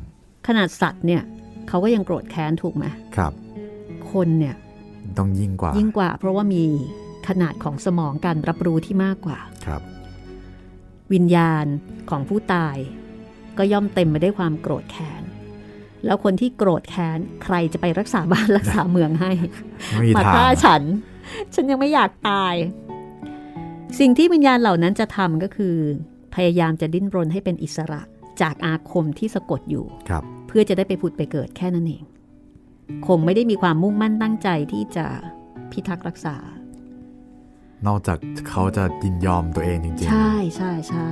[0.46, 1.22] ขนาดสัตว์เนี่ย
[1.68, 2.84] เขาก็ยังโกรธแค้นถูกไหม
[3.16, 3.32] ครับ
[4.12, 4.54] คนเนี่ย
[5.18, 6.64] ต้องยิ่งกว่า ยิ่งกว่า เพราะว่ามี
[7.28, 9.82] ขนาดของสมองการรับรู้ที่มากกว่า ครับ
[11.12, 11.66] วิญญาณ
[12.10, 12.76] ของผู้ตาย
[13.58, 15.22] ก็ย่อมเต็มไปด้วยความโกรธแค้น
[16.04, 19.32] แล้วคนที่โกรธแค้นใครจะไปรักษาบ้านรักษาเมืองให้
[19.92, 20.82] ไม่มีมาทางฆ่าฉัน
[21.54, 22.54] ฉันยังไม่อยากตาย
[23.98, 25.76] สิ่งที่วิญญาณเหล่านั้นจะทำก็คือ
[26.34, 28.00] พยายามจะดิ้นรนให้เป็นอิสระ
[28.40, 32.04] จากอาคมที่สะกดอยู่ครับเพื่อจะได้ไปผุดไปเกิดแค่นั้นเอง
[33.06, 35.06] คงไม่ได้มีความมุ่งมั่นตั้งใจที่จะ
[35.72, 36.36] พิทักษ์รักษา
[37.86, 38.18] นอกจาก
[38.50, 41.08] เขาจะยินยอมตัวเองจริงใช่ใช่ใช่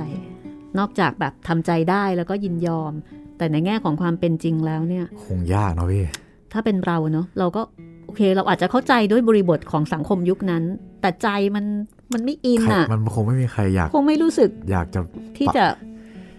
[0.79, 2.93] นอกจากแบบทำใจได้แล้วก็ยินยอม
[3.37, 6.05] แต่ในแง่ของความเป็นจริงแล้วเนี่ยๆคงยากเนาะพี่
[6.53, 7.61] ถ้าเป็นเราเนาะเราก็
[8.05, 10.63] โอเค เราอาจจะเข้าใจด้วยบริบทของสังคมยุคนั้น
[11.01, 11.65] แต่ใจมัน
[12.13, 14.99] มันไม่อินใครอะมันคงไม่มีใครอยาก คงไม่รู้สึก อยากจะ
[15.37, 15.65] ที่จะ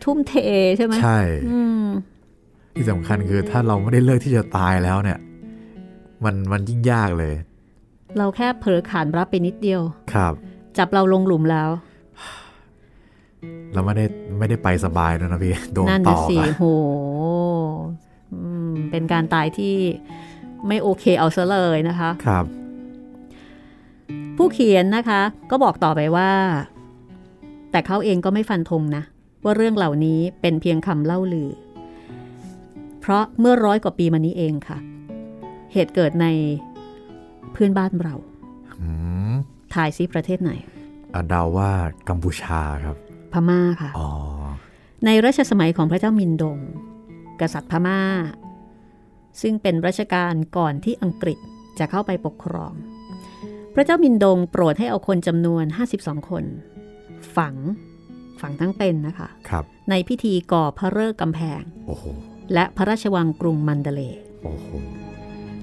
[0.04, 0.34] ทุ่มเท
[0.76, 1.18] ใช่ไหมใช่
[1.48, 1.86] อืม
[2.74, 5.18] ที่สำคัญคือถ้าเราไม่ได้เลือกที่จะตายแล้วเนี่ย
[6.24, 7.34] มันมันยิ่งยากเลย
[8.18, 9.80] เราแค่เผลอขานรับไปนิดเดียว
[10.14, 10.32] ครับ
[10.78, 11.70] จับเราลงหลุมแล้ว
[13.72, 14.04] แล้วไม่ได้
[14.38, 16.64] ไม่ได้ไปสบายด้วยนะพี่ โดนนั่นต่น่ะอสิอะโห
[18.32, 19.74] อืมเป็นการตายที่
[20.68, 22.44] ไม่โอเคเอาซะเลยนะคะ ครับ
[24.36, 26.30] ผู้เขียนนะคะ ก็บอกต่อไปว่า
[27.70, 29.02] แต่เขาเองก็ไม่ฟันธงนะ
[29.44, 31.50] ว่าเรื่องเหล่านี้เป็นเพียงคำเล่าลือ
[33.00, 34.78] เพราะเมื่อร้อยกว่าปีมานี้เองค่ะ
[35.72, 36.26] เหตุเกิดใน
[37.52, 38.14] เพื่อนบ้านเรา
[38.80, 38.88] อื
[39.32, 39.34] ม
[39.74, 40.52] ทายซิประเทศไหน
[41.14, 41.70] อะเดาว่า
[42.08, 42.96] กัมพูชาครับ
[43.32, 44.10] พม่าค่ะอ๋อ
[45.04, 46.58] ในรัชสมัยของพระเจ้ามินดง
[47.40, 48.00] กษัตริย์พม่า
[49.40, 51.38] ซึ่งเป็นรัชกาลก่อนที่อังกฤษ
[51.78, 52.72] จะเข้าไปปกครอง
[53.74, 55.64] พระเจ้ามินดงโปรดให้เอาคนจำนวน
[55.96, 56.44] 52 คน
[57.36, 57.54] ฝัง
[58.40, 62.04] ฝังทั้งเป็นนะคะครับในพิธีก่อพระเริกษ์กำแพงโอ้โห
[62.54, 64.22] และพระราชวังกรุงมันเดเลย์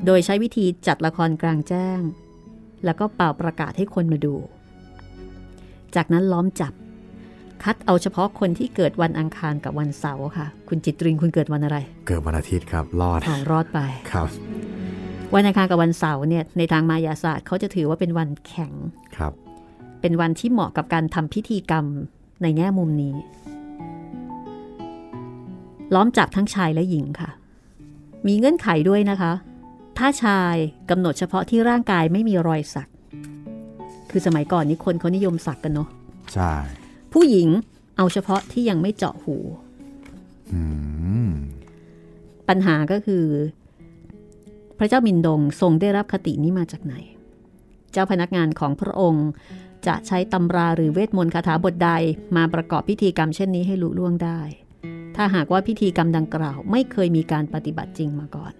[0.02, 2.00] โอ้โหโดยใช้วิธีจัดละครกลางแจ้ง
[2.86, 4.36] แล้วก็เป่าประกาศให้คนมาดู
[5.96, 6.74] จากนั้นล้อมจับ
[7.64, 13.80] คัดเอาเฉพาะคนที่เกิดวันอังคารกับวันเสาร์ค่ะ คุณจิตริงคุณเกิดวันอะไร เกิดวันอาทิตย์ครับ รอดอ๋อรอดไป
[14.12, 14.28] ครับ
[15.36, 18.74] วันอังคารกับวันเสาร์เนี่ยในทางมายาศาสตร์เขาจะถือว่าเป็นวันแข็ง
[19.18, 19.34] ครับ
[20.02, 21.86] เป็นวันที่เหมาะกับการทำพิธีกรรม
[22.42, 23.16] ในแง่มุมนี้
[25.94, 27.30] ล้อมจับทั้งชายและหญิงค่ะ
[28.28, 29.32] มีเงื่อนไขด้วยนะคะ
[29.98, 30.56] ถ้าชาย
[30.90, 32.90] กำหนดเฉพาะที่ร่างกายไม่มีรอยสัก
[34.12, 35.90] คือสมัยก่อนนี้คนเขานิยมสักกันเนาะ
[36.34, 36.54] ใช่
[37.14, 37.50] ผู้หญิง
[37.98, 39.38] เอาเฉพาะที่ยังไม่เจาะหู
[40.54, 40.62] อื
[41.28, 41.30] ม
[42.50, 43.26] ปัญหาก็คือ
[44.78, 46.96] พระเจ้ามินดงทรงได้รับคตินี้มาจากไหน
[47.92, 49.28] เจ้าพนักงานของพระองค์
[49.88, 51.92] จะใช้ตำราหรือเวทมนต์คาถาบทใด
[52.36, 54.40] มาประกอบพิธีกรรมเช่นนี้ให้ลุล่วงได้
[55.16, 58.54] ถ้าหากว่าพิธีกรรมดังกล่าว ไม่เคยมีการปฏิบัติจริงมาก่อน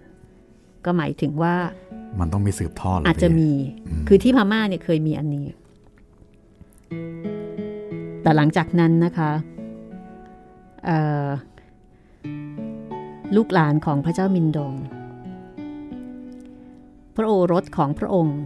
[0.84, 1.54] ก็หมายถึงว่า
[2.20, 3.50] มันต้องมีสืบทอดเหรอาจจะพี่มี
[4.08, 5.46] คือที่พม่าเนี่ยเคยมีอันนี้
[8.22, 9.30] แต่หลังจากนั้นนะคะ
[10.84, 11.26] เอ่อ
[13.36, 14.74] ลูกหลานของพระเจ้ามินดง
[17.16, 18.38] พระโอรสของพระองค์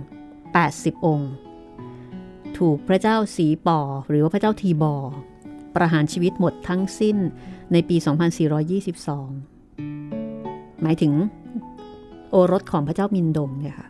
[0.47, 1.31] 80 องค์
[2.59, 4.95] ถูกพระเจ้าสีปอหรือว่าพระเจ้าทีบอ
[5.77, 7.17] ประหารชีวิตหมดทั้งสิ้น
[7.73, 7.97] ในปี
[9.59, 11.13] 2422 หมายถึง
[12.31, 13.89] โอรสของพระเจ้ามินดงเนี่ยค่ะ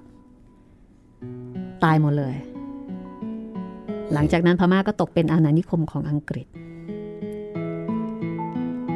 [1.84, 2.34] ตายหมดเลย
[4.12, 6.46] หลังจากนั้นพม่าก็ตกเป็นอาณานิคมของอังกฤษ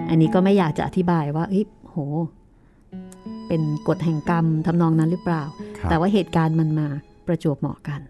[0.08, 1.96] อันนี้ก็ไม่อยากจะอธิบายว่าเฮ้ยโห
[3.48, 5.42] เป็นกฎแห่งกรรมทำนองนั้นหรือเปล่า
[5.78, 6.88] ครับแต่ว่าเหตุการณ์มันมา
[7.26, 8.00] ประจวบเหมาะกัน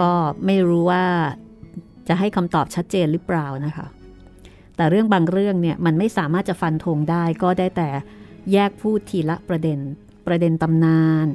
[0.00, 0.10] ก็
[0.46, 1.04] ไม่รู้ว่า
[2.08, 3.86] จะให้คำตอบชัดเจนหรือเปล่านะคะ
[4.76, 7.88] แต่เรื่องบางเรื่องเนี่ยมันไม่สามารถจะฟันธงได้ก็ได้แต่
[8.52, 9.78] แยกพูดทีละประเด็น
[10.26, 11.28] ประเด็นตำนาน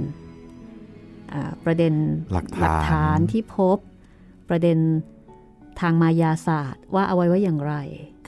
[1.65, 1.93] ประเด็น
[2.33, 3.77] หลักฐานานที่พบ
[4.49, 4.77] ประเด็น
[5.79, 7.75] ทางมายาศาสตร์ ว่าเอาไว้ว่าอย่างไร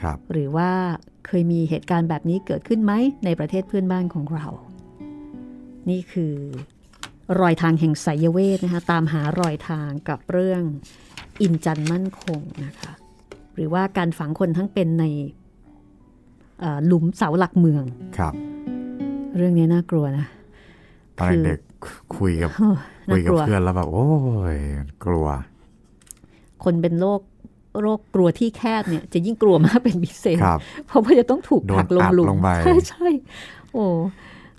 [0.05, 0.71] รหรือว่า
[1.27, 2.93] เคยมีเหตุการณ์แบบนี้เกิดขึ้นไหม
[3.25, 4.47] ในประเทศเพื่อนบ้านของเรา
[5.89, 6.35] นี่คือ
[7.39, 10.61] รอยทางแห่งไสยเวทนะคะตามหารอยทางกับเรื่อง
[11.41, 12.93] อินจันมั่นคงนะคะ
[13.55, 15.05] หรือว่าการฝังคนทั้งเป็นใน
[16.85, 17.83] หลุมเสาหลักเมือง
[18.17, 18.33] ครับ
[19.37, 20.25] เรื่องนี้น่ากลัวนะ
[21.19, 21.59] ตอนเด็ก
[22.17, 22.49] คุยกับ
[23.13, 24.07] คุยกับเพื่อนแล้วแบบโอ้
[24.55, 24.57] ย
[25.05, 25.27] กลัว
[26.63, 27.21] คนเป็นโรค
[27.81, 30.39] โรคกลัวที่แคบเนี่ยจะยิ่งกลัวมากเป็นพิเศษ
[30.87, 32.27] เพราะว่าจะต้องถูกผักลงหลุม
[32.63, 33.07] ใช่ใช่
[33.71, 33.85] โอ้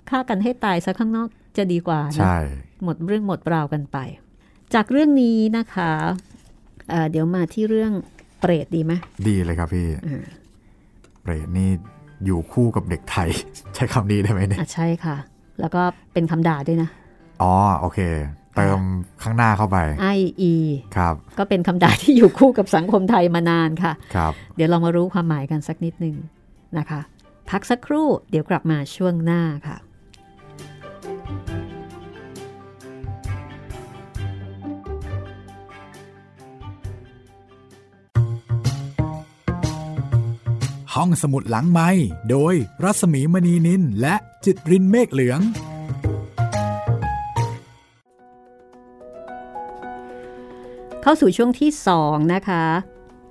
[0.09, 2.35] ฆ่ากันให้ตายซะข้างนอก จะดีกว่าใช่
[2.83, 3.97] หมดเรื่องหมดราวกันไป
[4.73, 5.91] จากเรื่องนี้นะคะ
[6.89, 7.91] เเดี๋ยวมาที่เรื่อง
[8.39, 8.93] เปรตดีไหม
[9.27, 9.87] ดีเลยครับพี่
[11.21, 11.69] เปรตนี่
[12.25, 13.29] อยู่คู่กับเด็กไทย
[13.75, 15.17] ใช้คำนี้ได้ไหมเนี่ยใช่ค่ะ
[15.59, 15.81] แล้วก็
[16.13, 16.89] เป็นคำด่าด้วยนะ
[17.41, 17.99] อ๋อโอเค
[18.55, 18.79] เติม
[19.23, 20.07] ข้างหน้าเข้าไปไอ
[20.41, 20.53] อี
[20.97, 26.15] ครับ ก็เป็นคำด่าที่อยู่คู่กับสังคมไทยมานานค่ะครับ เดี๋ยวเรามารู้ความหมายกันสักนิดนึง
[26.77, 27.01] นะคะ
[27.49, 29.77] พักสักครู่เดี๋ยวกลับมาช่วงหน้าค่ะ
[40.95, 41.89] ห้องสมุดหลังไม้
[42.29, 42.53] โดย
[42.83, 45.39] รัสมีมณีนินและจิตรินเมฆเหลือง
[51.01, 52.63] เข้าสู่ช่วงที่สองนะคะ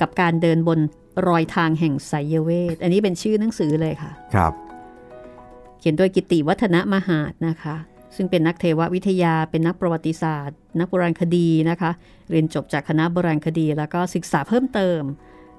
[0.01, 0.81] กับการเดินบน
[1.27, 4.53] รอยทางแห่งไสยเวท อันนี้เป็นชื่อหนังสือเลยค่ะ ครับ
[5.79, 7.77] เขียนโดยกิติวัฒนมหาดนะคะ
[8.17, 11.91] ซึ่งเป็นนักเทววิทยาเป็นนักประวัติศาสตร์ นักโบราณคดีนะคะ
[12.31, 15.03] เรียนจบจากคณะโบราณคดี แล้วก็ศึกษาเพิ่มเติม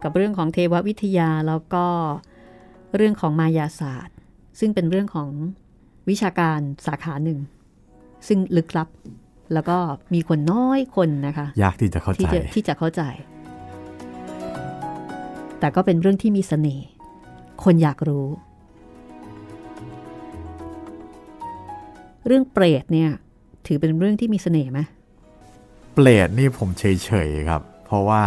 [0.03, 1.85] กับเรื่องของเทววิทยาแล้วก็
[2.95, 4.15] เรื่องของมายาศาสตร์
[4.59, 5.29] ซึ่งเป็นเรื่องของ
[6.09, 7.39] วิชาการสาขาหนึ่ง
[8.27, 8.89] ซึ่งลึกลับ
[9.53, 9.77] แล้วก็
[10.13, 13.01] มีคนน้อยคนนะคะ ยากที่จะเข้าใจที่จะเข้าใจ
[15.59, 16.87] แต่ก็เป็นเรื่องที่มีสเสน่ห์
[17.63, 18.27] คนอยากรู้
[22.27, 23.11] เรื่องเปรตเนี่ย
[23.67, 24.79] ถือเป็นเรื่องที่มีเสน่ห์ไหม
[25.93, 26.83] เปรตนี่ผมเฉ
[27.27, 28.23] ยๆครับ เพราะว่า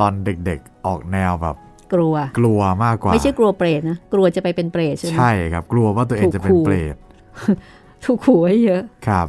[0.00, 1.56] ตอนเด็กๆออกแนวแบบ
[1.94, 6.96] กลัวกลัวมากกว่า ไม่ใช่กลัวเปรตนะกลัวจะไปเป็นเปรตใช่ไหมใช่ครับ กลัวว่าตัวเองจะเป็นเปรต
[8.04, 9.28] ถูกขู่ไว้เยอะครับ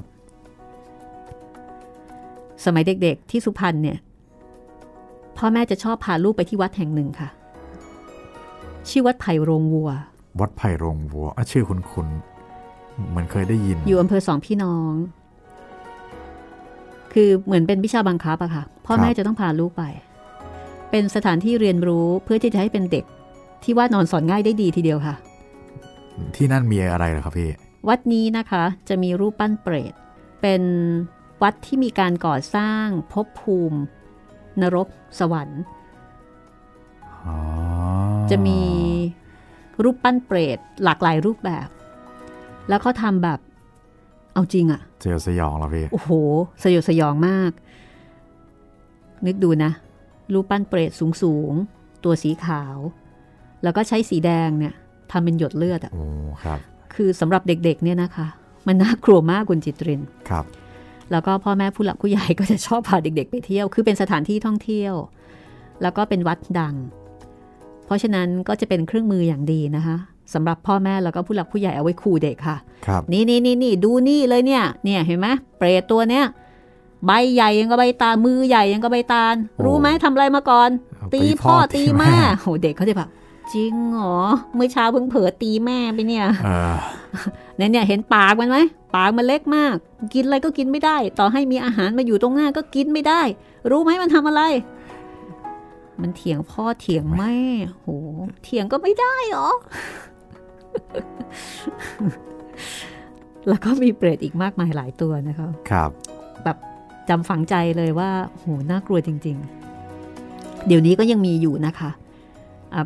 [2.66, 3.98] สมัยเด็กๆ ที่สุพรรณเนี่ย
[5.38, 7.30] พ่อแม่จะชอบพาลูกไปที่วัดแห่งหนึ่งค่ะ
[8.90, 9.90] ชื่อวัดไผ่โรงวัว
[10.40, 12.08] วัดไผ่โรงวัวชื่อคุณคุณ
[13.10, 14.94] เหมือนเคยได้ยิน อยู่อำเภอสองพี่น้อง
[17.14, 19.84] คือเหมือนเป็นวิชาบังคับอะค่ะ พ่อแม่จะต้องพาลูกไป
[20.92, 23.06] เป็นสถานที่เรียนรู้เพื่อที่จะให้เป็นเด็ก
[23.64, 25.16] ที่ว่านอนสอนง่ายได้ดีทีเดียวค่ะ
[26.36, 27.50] ที่นั่นมีอะไรเหรอครับพี่
[27.90, 29.94] วัดนี้นะคะจะมีรูปปั้นเปรต
[30.42, 30.62] เป็น
[31.44, 33.80] วัดที่มีการก่อสร้างภพภูมิ
[34.62, 34.88] นรก
[35.20, 35.62] สวรรค์
[38.32, 38.60] จะมี
[39.84, 41.68] รูปปั้นเปรตหลากหลายรูปแบบ
[42.70, 43.40] แล้วเขาทำแบบ
[44.34, 46.12] เอาจริงอะสยดสยองเหรอพี่ โอ้โห
[46.64, 47.52] สยดสยองมาก
[49.26, 49.72] นึกดูนะ
[50.34, 51.54] รูปปั้นเปรตสูงสูง
[52.04, 52.78] ตัวสีขาว
[53.64, 54.74] แล้วก็ใช้สีแดงเนี่ย
[55.12, 56.04] ทำเป็นหยดเลือดอะโอ้
[56.44, 56.60] ครับ
[56.94, 58.28] คือสำหรับเด็กๆเนี่ยนะคะ
[58.68, 60.46] มันน่ากลัวมากคุณจิตรินครับ
[61.12, 64.94] แล้วก็พ่อแม่ผู้หลักผู้ใหญ่ก็จะชอบพาเด็ก ๆ ไปเที่ยว คือเป็นสถานที่ท่องเที่ยว
[65.82, 66.76] แล้วก็เป็นวัดดัง
[67.86, 69.98] เพราะฉะนั้นก็จะเป็นเครื่องมืออย่างดีนะคะ
[70.34, 76.26] สำหรับพ่อแม่แล้วก็ผู้หลักผู้ใหญ่เอาไว้ขู่เด็กค่ะ ครับ นี่นี่นี่นี่ดูนี่เลยเนี่ย เนี่ยเห็นไหมเปรตตัวเนี้ย
[77.06, 80.70] ใบใหญ่ยังก็ใบตา มือใหญ่ยังก็ใบตาล รู้ไหมทำอะไรมาก่อน
[81.14, 83.10] ตีพ่อตีแม่โหเด็กเขาจะแบบ
[83.54, 84.18] จริงเหรอ
[84.56, 86.26] เมื่อเช้าเพิ่งเผลอตีแม่ไปเนี่ย
[87.58, 88.58] เนี่ยเนี่ยเห็นปากมันไหม
[88.96, 89.76] ปากมันเล็กมาก
[90.14, 93.22] กินอะไรก็กินไม่ได้ ต่อให้มีอาหารมาอยู่ตรงหน้าก็กินไม่ได้
[93.70, 94.42] รู้ไหมมันทำอะไร
[96.02, 97.36] มันเถียงพ่อเถียงแม่
[97.72, 97.88] โห
[98.44, 99.50] เถียงก็ไม่ได้หรอ
[103.48, 105.90] แล้วก็มีเปรตอีกมากมายหลายตัวนะคะ ครับ
[106.44, 106.58] แบบ
[107.10, 111.92] จำฝังใจเลยว่าโหน่ากลัวจริง ๆ เดี๋ยวนี้ก็ยังมีอยู่นะคะ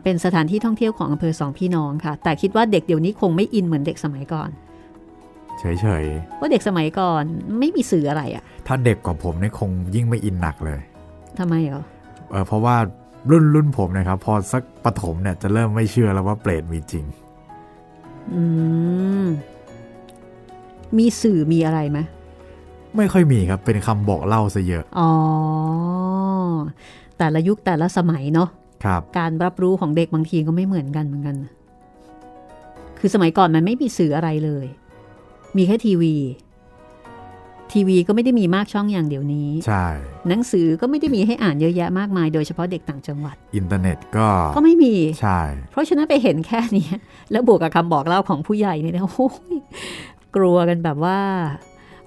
[0.04, 4.50] เป็นสถานที่ท่องเที่ยวของอำเภอสองพี่น้องค่ะ แต่คิดว่าเด็กเดี๋ยวนี้คงไม่อินเหมือนเด็กสมัยก่อน
[5.60, 5.66] เฉ
[6.04, 7.24] ยๆว่าเด็กสมัยก่อน
[7.60, 10.80] ไม่มีสื่ออะไรอะ่ะถ้าเด็กกว่าผมเนี่ยคงยิ่งไม่อินหนักเลย
[11.40, 11.84] ทำไมเหรอ
[12.32, 12.76] เออเพราะว่า
[13.32, 17.06] รุ่นรุ่นผมนะครับ พอสักปฐมเนี่ยจะเริ่มไม่เชื่อแล้วว่าเปรตมีจริง
[18.34, 18.44] อื
[19.24, 19.26] ม
[20.98, 22.00] มีสื่อมีอะไรไหม
[22.98, 25.12] ไม่ค่อยมีครับ เป็นคำบอกเล่าซะเยอะ อ๋อ
[27.18, 28.50] แต่ละยุคแต่ละสมัยเนาะ
[28.84, 31.36] ครับ การรับรู้ของเด็กบางทีก็ไม่เหมือนกันเหมือนกัน
[33.00, 34.66] คือสมัยก่อนมันไม่มีสื่ออะไรเลย
[35.58, 36.16] มีแค่ทีวี
[37.72, 39.86] ทีวีก็ไม่ได้มีมากช่องอย่างเดี๋ยวนี้ ใช่
[40.28, 46.96] หนังสือก็ไม่ได้มีให้อ่านเยอะแยะมากมาย โดยเฉพาะเด็กต่างจังหวัด อินเทอร์เน็ตก็ ก็ไม่มี ใช่ เพราะฉะนั้นไปเห็นแค่เนี้ย
[47.32, 49.56] แล้วบวกกับคำบอกเล่าของผู้ใหญ่เนี่ยนะโอ้ย
[50.36, 51.20] กลัวกันแบบว่า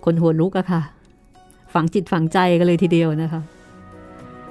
[0.04, 0.82] ขนหัวลุกอะค่ะ
[1.74, 3.42] ฝังจิตฝังใจกันเลยทีเดียวนะคะ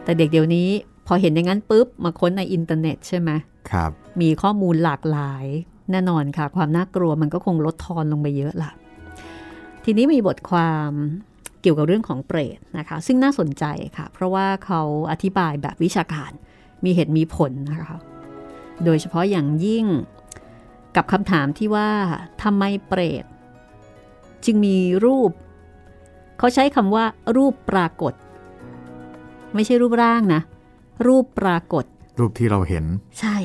[0.04, 0.68] แต่เด็กเดี๋ยวนี้
[1.08, 3.30] พอเห็นอย่างนั้นปุ๊บมาค้นในอินเทอร์เน็ตใช่ไหม
[3.72, 5.46] ครับ มีข้อมูลหลากหลาย
[5.92, 8.72] แน่นอนค่ะ ความน่ากลัวมันก็คงลดทอนลงไปเยอะละ
[9.84, 10.92] ทีนี้มีบทความ
[11.62, 13.66] เกี่ยวกับเรื่องของเปรตนะคะ ซึ่งน่าสนใจ
[13.98, 16.32] ค่ะ เพราะว่าเขาอธิบายแบบวิชาการ
[16.86, 17.98] มีเหตุมีผลนะคะ
[18.86, 19.86] โดยเฉพาะอย่างยิ่ง
[20.96, 21.90] กับคำถามที่ว่า
[22.44, 23.24] ทำไมเปรต
[24.46, 25.32] จึงมีรูป
[26.38, 28.14] เขาใช้คำว่า รูปปรากฏ
[29.56, 30.42] ไม่ใช่รูปร่างนะ
[31.08, 31.86] รูปปรากฏ
[32.20, 32.86] รูปที่เราเห็น
[33.20, 33.38] ใช่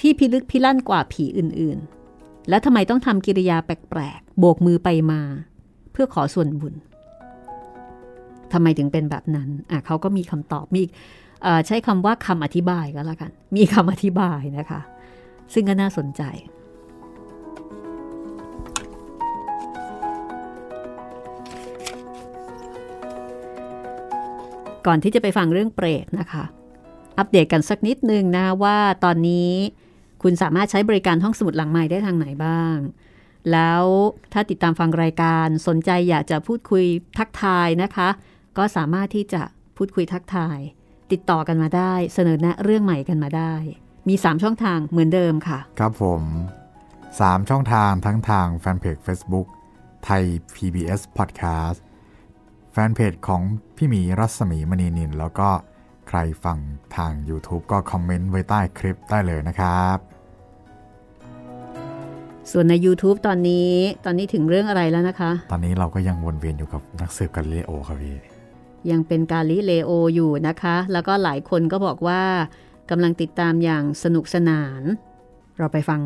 [0.00, 5.20] ที่พิลึกพิลั่นกว่าผีอื่นๆ แล้วทำไมต้องทำกิริยาแปลกๆ โบกมือไปมา
[5.92, 6.74] เพื่อขอส่วนบุญ
[8.52, 10.82] ทำไมถึงเป็นแบบนั้นอะเขาก็มีคำตอบมี
[11.42, 14.80] เอ่อใช้คำว่าคำอธิบายก็แล้วกัน มีคำอธิบายนะคะ
[15.52, 16.22] ซึ่งก็น่าสนใจ
[24.86, 26.44] ก่อนที่จะไปฟังเรื่องเปรตนะคะ
[27.18, 29.52] อัปเดตกันสักนิดนึงนะว่าตอนนี้
[30.22, 32.76] คุณสามารถใช้บริการห้องสมุดหลังใหม่ได้ทางไหนบ้าง
[33.52, 33.82] แล้ว
[34.32, 36.84] ถ้าติดตามฟังรายการสนใจอยากจะพูดคุย
[37.18, 38.08] ทักทายนะคะ
[38.58, 39.42] ก็สามารถที่จะ
[39.76, 40.58] พูดคุยทักทาย
[41.12, 43.54] ติดต่อกันมาได้ เสนอแนะเรื่องใหม่กันมาได้
[44.08, 46.22] มี 3 ช่องทางเหมือนเดิมค่ะ ครับผม
[46.86, 49.46] 3 ช่องทางทั้งทางแฟนเพจ Facebook
[50.04, 50.22] ไทย
[50.54, 53.42] PBS Podcast แฟนเพจของ
[53.76, 55.48] พี่หมีรัศมีมณีนิน แล้วก็
[56.08, 56.58] ใครฟัง
[56.96, 59.98] ทาง YouTube ก็คอมเมนต์ไว้ใต้คลิปได้เลยนะครับ
[62.50, 63.70] ส่วนใน YouTube ตอนนี้
[64.04, 68.16] ตอนนี้ถึงเรื่องอะไรแล้วนะคะ ตอนนี้เราก็ยังวนเวียนอยู่กับนักสืบกันเลโอครับพี่
[68.90, 72.22] ยังเป็นกาลิเลโออยู่นะคะ แล้วก็หลายคนก็บอกว่า
[72.90, 74.82] กำลังติดตามอย่างสนุกสนาน
[75.58, 76.00] เราไปฟัง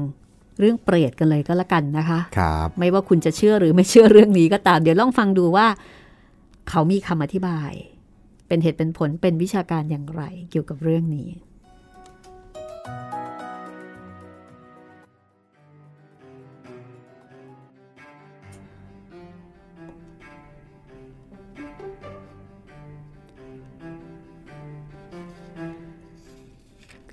[0.59, 5.66] เรื่องเปรตกันเลยก็แล้วกันนะคะครับไม่ว่าคุณจะเชื่อหรือไม่เชื่อเรื่องนี้ก็ตาม เดี๋ยวลองฟังดูว่า
[6.70, 7.72] เขามีคำอธิบาย
[8.48, 11.30] เป็นเหตุเป็นผลเป็นวิชาการอย่างไรเกี่ยวกับเรื่องนี้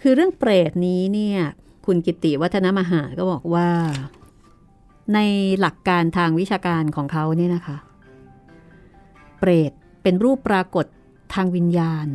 [0.02, 1.40] คือเรื่องเปรตนี้เนี่ย
[1.86, 3.70] คุณกิติวัฒนมหาก็บอกว่า
[5.14, 5.20] ใน
[5.60, 7.78] หลักการทางวิชาการของเขาเนี่ยนะคะ
[9.40, 9.72] เปรต
[10.04, 10.86] เป็นรูปปรากฏ
[11.34, 12.08] ทางวิญญาณ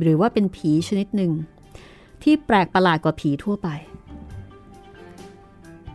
[0.00, 1.32] หรือว่าเป็นผีชนิดหนึ่ง
[2.22, 3.68] ที่แปลกประหลาดกว่าผีทั่วไป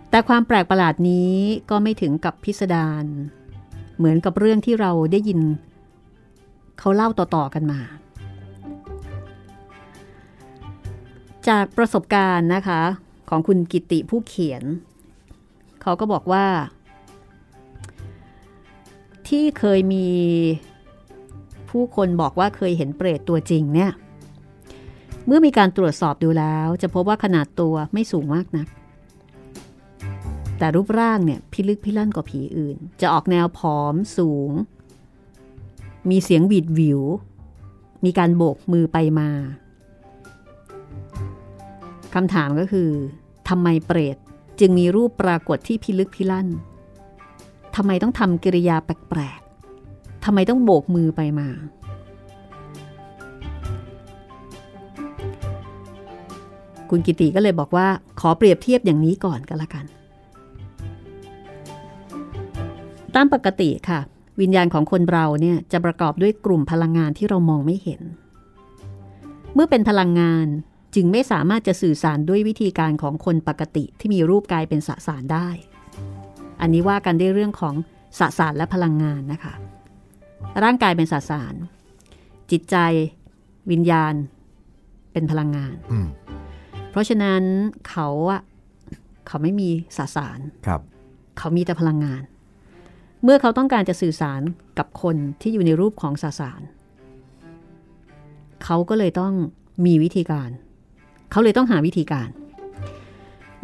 [0.10, 1.34] แต่ความแปลกประหลาดนี้
[1.70, 3.06] ก็ไม่ถึงกับพิสดาร
[3.98, 5.40] เหมือนกับเรื่องที่เราได้ยิน
[6.80, 7.82] เขาเล่าต่อๆกันมา
[11.48, 12.82] จากประสบการณ์นะคะ
[13.30, 14.64] ของคุณกิติผู้เขียน
[15.82, 16.46] เขาก็บอกว่า
[19.30, 20.08] ที่เคยมี
[21.70, 23.92] ผู้คนบอกว่าเคยเห็นเปรตตัวจริงเนี่ย
[25.26, 28.68] เมื่อมีการตรวจสอบดูแล้วจะพบว่าขนาดตัวไม่สูงมากนัก
[30.58, 34.52] แต่รูปร่างเนี่ยพิลึกพิลั่นกว่าผีอื่น จะออกแนวผอมสูง
[36.10, 37.02] มีเสียงหวีดหวิว
[38.06, 39.30] มีการโบกมือไปมา
[42.14, 42.90] คำถามก็คือ
[43.50, 44.18] ทำไมเปรต
[44.60, 46.48] จึงมีรูปปรากฏที่พิลึกพิลั่น
[47.76, 51.50] ทำไมต้องทำกิริยาแปลกๆทำไมต้องโบกมือไปมา
[56.90, 57.88] คุณกิติก็เลยบอกว่า
[58.20, 59.86] ขอเปรียบเทียบอย่างนี้ก่อนก็แล้วกัน
[63.16, 64.00] ตามปกติค่ะ
[64.42, 68.02] วิญญาณของคนเราเนี่ยจะประกอบด้วยกลุ่มพลังงานที่เรามองไม่เห็น
[69.54, 70.48] เมื่อเป็นพลังงาน
[70.96, 75.50] จึงไม่สามารถจะสื่อสารด้วยวิธีการของคนปกติที่มีรูปกายเป็นสสารได้
[76.64, 77.76] อันนี้ว่ากันด้วยเรื่องของ
[78.20, 79.54] สสารและพลังงานนะคะ
[80.64, 81.54] ร่างกายเป็นสสาร
[82.52, 82.76] จิตใจ
[83.72, 84.14] วิญญาณ
[85.14, 86.08] เป็นพลังงานอืม
[86.92, 87.42] เพราะฉะนั้น
[87.90, 88.42] เขาอะ
[89.28, 90.82] เขาไม่มีสสารครับ
[91.38, 92.22] เขามีแต่พลังงาน
[93.24, 94.42] เมื่อเขาต้องการจะสื่อสาร
[94.78, 96.62] กับคนที่อยู่ในรูปของสสาร
[98.64, 99.34] เขาก็เลยต้อง
[99.86, 100.50] มีวิธีการ
[101.32, 102.30] เขาเลยต้องหาวิธีการ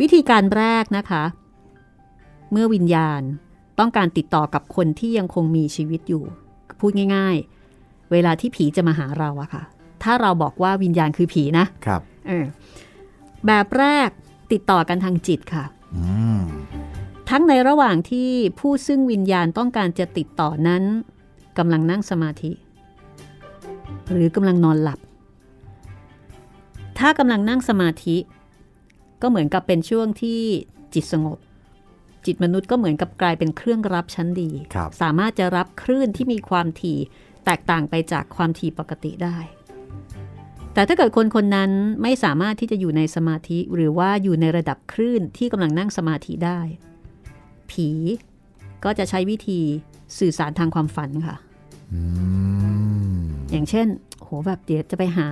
[0.02, 1.24] วิธีการแรกนะคะ
[2.52, 3.22] เมื่อวิญญาณ
[3.80, 6.24] ต้องการติดต่อกับคนที่ยังคงมีชีวิตอยู่
[6.80, 7.36] พูดง่าย
[7.74, 9.64] ๆ เวลาที่ผีจะมาหาเราอะค่ะ
[10.04, 12.46] ถ้าเราบอกว่าวิญญาณคือผีนะครับเออ
[13.46, 14.10] แบบแรก
[14.52, 16.04] ติดต่อกันทางจิตค่ะอื
[16.40, 16.42] ม
[17.30, 18.30] ทั้งในระหว่างที่
[18.60, 20.84] ผู้ซึ่งวิญญาณต้องการจะติดต่อนั้น
[21.58, 22.52] กำลังนั่งสมาธิ
[24.12, 25.00] หรือกำลังนอนหลับ
[27.00, 28.18] ถ้ากำลังนั่งสมาธิ
[29.22, 30.42] ก็เหมือนกับเป็นช่วงที่
[30.94, 31.38] จิตสงบ
[32.30, 36.98] จิตมนุษย์ก็เหมือนกับกลายเป็นเครื่องรับชั้นดีครับสามารถจะรับคลื่นที่มีความถี่
[37.46, 39.38] แตกต่างไปจากความถี่ปกติได้
[40.74, 41.72] แต่ถ้าเกิดคนคนนั้น
[42.02, 46.60] ไม่สามารถที่จะอยู่ในสมาธิหรือว่าอยู่ในระดับคลื่นที่กำลังนั่งสมาธิได้
[47.72, 47.90] ผี
[48.84, 49.60] ก็จะใช้วิธี
[50.20, 51.36] สื่อสารทางความฝันค่ะ
[51.94, 52.02] อื
[53.18, 53.22] ม
[53.52, 53.88] อย่างเช่น
[54.20, 55.28] โหแบบเดี๋ยวจะไปหา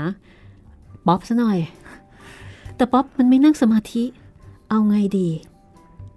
[1.08, 1.60] ป๊อปซะหน่อย
[2.76, 4.04] แต่ป๊อปมันไม่นั่งสมาธิ
[4.70, 5.30] เอาไงดี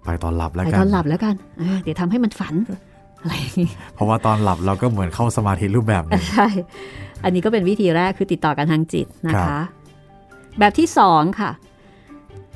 [0.03, 2.55] ไปตอนหลับแล้วไปกัตอนหลับแล้วกันเออเดี๋ยวทำให้มันฝัน
[3.21, 6.47] อะไรอย่างงี้เพราะว่าตอนหลับเราก็เหมือนเข้าสมาธิรูปแบบหนึงใช่
[7.23, 9.63] อันนี้ก็เป็นวิธีแรกคือติดต่อกันทางจิตนะครัคะบ
[10.59, 11.51] แบบที่สองค่ะ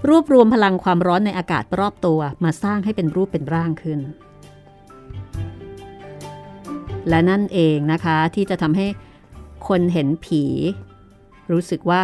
[0.09, 3.99] รวบรวมพลังความร้อนในอากาศรอบตัวมาสร้างให้เป็นรูปเป็นร่างขึ้น
[7.09, 8.87] และนั่นเองนะคะที่จะทำให้
[9.67, 10.43] คนเห็นผี
[11.51, 12.01] รู้สึกว่า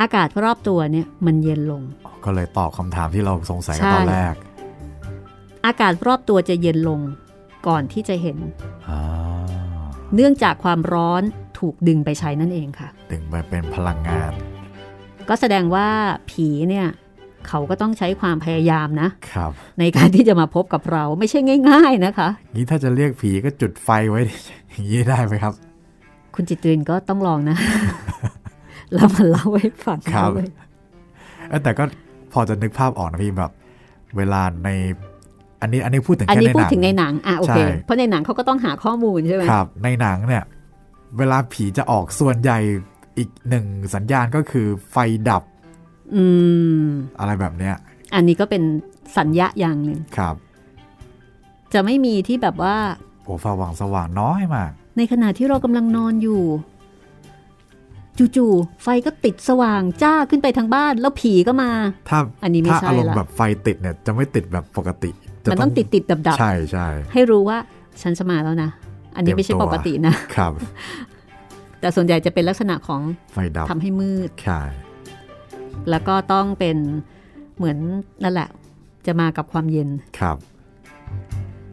[0.00, 1.82] อากาศรอบตัวเนี่ยมันเย็นลง
[2.24, 4.34] ก็เลยตอบคำถามที่เราสงสัยกันใช่ตอนแรก
[5.66, 7.00] อากาศรอบตัวจะเย็นลง
[7.66, 8.38] ก่อนที่จะเห็น
[8.88, 9.00] อ่า
[10.14, 11.22] เนื่องจากความร้อน
[11.58, 14.32] ถูกดึงไปใช้นั่นเองค่ะ ดึงไปเป็นพลังงาน
[15.28, 15.88] ก็แสดงว่า
[16.30, 16.88] ผีเนี่ย
[17.48, 19.50] เขาก็ต้องใช้ความพยายามนะครับ
[19.80, 21.38] ในการที่จะมาพบกับเราไม่ใช่
[21.70, 24.20] ง่าย ๆนะคะ นี้ถ้าจะเรียกผีก็จุดไฟไว้
[24.70, 25.54] อย่างนี้ได้ไหมครับ
[26.34, 27.56] คุณจิตรินก็ต้องลองนะ
[28.94, 30.50] แล้วมาเล่าให้ฟังครับด้วย
[31.48, 31.84] เอ้ยแต่ก็
[32.32, 33.52] พอจะนึกภาพออกนะพี่แบบ
[34.16, 34.68] เวลาใน
[35.60, 40.44] อันนี้อันนี้พูดถึงอันแค่นี้ในพูหดนังถึงในหนังอะโอเคใช่เพราะในหนังเขาก็ต้องหาข้อมูลใช่ไหมครับ ในหนังเนี่ย
[41.18, 42.58] เวลาผีจะออกส่วนใหญ่
[43.18, 44.96] อีกหนึ่งสัญญาณก็คือไฟ
[45.28, 45.42] ดับ
[46.14, 46.24] อื
[46.80, 46.84] ม
[47.18, 47.74] อะไรแบบเนี้ย
[48.14, 48.62] อันนี้ก็เป็น
[49.16, 50.34] สัญญาอย่างหนึ่งครับ
[51.72, 52.76] จะไม่มีที่แบบว่า
[53.24, 56.42] โอ้ฟ้าว่างสว่างน้อยมาก ในขณะที่เรากำลังนอนอยู่
[58.36, 61.70] จู่ๆไฟก็ติดสว่างจ้าขึ้นไปทางบ้านแล้วผีก็มา
[62.08, 67.58] ถ้าอันนี้ไม่ถ้าใช่อารมณ์ละแบบไฟติดเนี่ยจะไม่ติดแบบปกติจะ มันต้องติดติดดับดับๆใช่ใช่ให้รู้ว่า
[68.02, 68.70] ฉันจะมาแล้วนะ
[69.16, 70.52] อันนี้ไม่ใช่เตรีปยมตัวกตินะครับ
[71.80, 73.00] แต่ส่วนใหญ่จะเป็นลักษณะของ
[73.34, 74.60] ไฟดับทำให้มืดใช่
[75.90, 76.76] แล้วก็ต้องเป็น
[77.56, 77.78] เหมือน
[78.22, 78.48] นั่นแหละ
[79.06, 79.88] จะมากับความเย็น
[80.18, 80.36] ครับ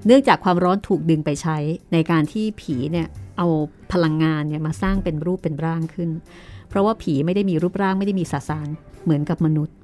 [0.06, 1.58] เนื่องจากความร้อนถูกดึงไปใช้
[1.94, 3.08] ในการที่ผีเนี่ย
[3.38, 3.48] เอา
[3.92, 6.10] พลังงานเนี่ยมาสร้างเป็นรูปเป็นร่างขึ้น
[6.70, 8.68] เพราะว่าผีไม่ได้มีรูปร่างไม่ได้มีสสาร
[9.04, 9.76] เหมือนกับมนุษย์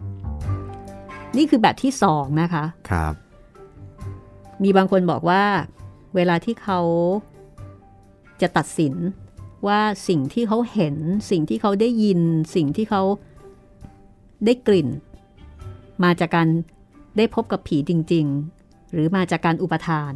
[1.37, 3.13] นี่คือแบบที่สองนะคะ ครับ
[4.63, 5.43] มีบางคนบอกว่า
[6.15, 6.79] เวลาที่เขา
[8.41, 8.93] จะตัดสิน
[9.67, 10.95] ว่าสิ่งที่เขาเห็น
[11.31, 12.19] สิ่งที่เขาได้ยิน
[12.55, 13.03] สิ่งที่เขา
[14.45, 14.87] ได้กลิ่น
[16.03, 16.47] มาจากการ
[17.17, 18.25] ได้พบกับผีจริง
[18.59, 20.13] ๆ หรือมาจากการอุปทาน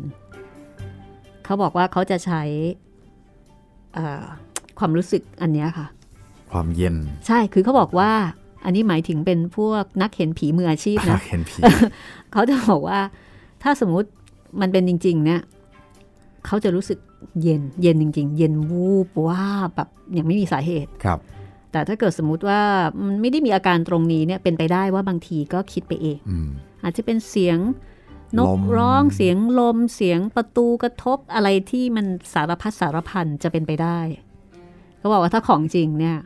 [1.43, 2.41] เขาบอกว่าเขาจะใช้
[3.93, 4.25] เอ่อ
[4.79, 5.87] ความรู้สึกอันเนี้ยค่ะ
[6.51, 6.95] ความเย็น
[7.27, 8.11] ใช่คือเขาบอกว่า
[8.65, 11.59] อันนี้หมายถึงเป็นพวกนักเห็นผีมืออาชีพนะเห็นผี
[12.31, 12.99] เขาจะบอกว่า
[13.63, 14.09] ถ้าสมมุติ
[14.61, 15.41] มันเป็นจริง ๆ เนี่ย
[16.45, 16.99] เขาจะรู้สึก
[17.41, 21.19] เย็นเย็นจริง ๆ เย็นวูบว่าบแบบอย่างไม่มีสาเหตุครับ
[21.71, 22.61] แต่ถ้าเกิดสมมุติว่า
[23.05, 26.49] มันไม่ได้มีอาการตรงนี้เนี่ยเป็นไปได้ว่าบางทีก็คิดไปเองอืม
[26.83, 27.57] อาจจะเป็นเสียง
[28.37, 33.99] นกลมร้องเสียงลมเสียงประตูกระทบอะไรที่มันสารพัดสารพันจะเป็นไปได้
[34.97, 36.17] เขาบอกว่าถ้าของจริงเนี่ย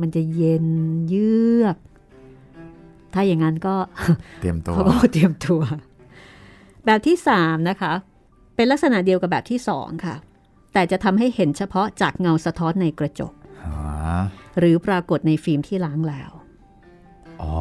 [0.00, 0.66] มันจะเย็น
[1.08, 1.76] เยือก
[3.14, 3.74] ถ้าอย่างนั้นก็
[4.40, 5.60] เตรียมตัวเขาก็เตรียมตัว
[6.86, 7.92] แบบที่สามนะคะ
[8.56, 10.16] เป็นลักษณะเดียวกับแบบที่สองค่ะ
[10.72, 13.32] แต่จะทำให้เห็นเฉพาะจากเงาสะท้อนในกระจก
[13.64, 13.74] อ๋อ
[14.58, 16.30] หรือปรากฏในฟิล์มที่ล้างแล้ว
[17.42, 17.52] อ๋อ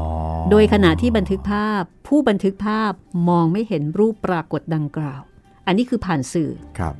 [0.52, 2.92] โดยขณะที่บันทึกภาพ ผู้บันทึกภาพ
[3.30, 5.22] มองไม่เห็นรูปปรากฏดังกล่าว
[5.68, 6.96] อันนี้คือผ่านสื่อครับ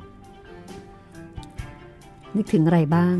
[2.36, 3.16] นึกถึงอะไรบ้าง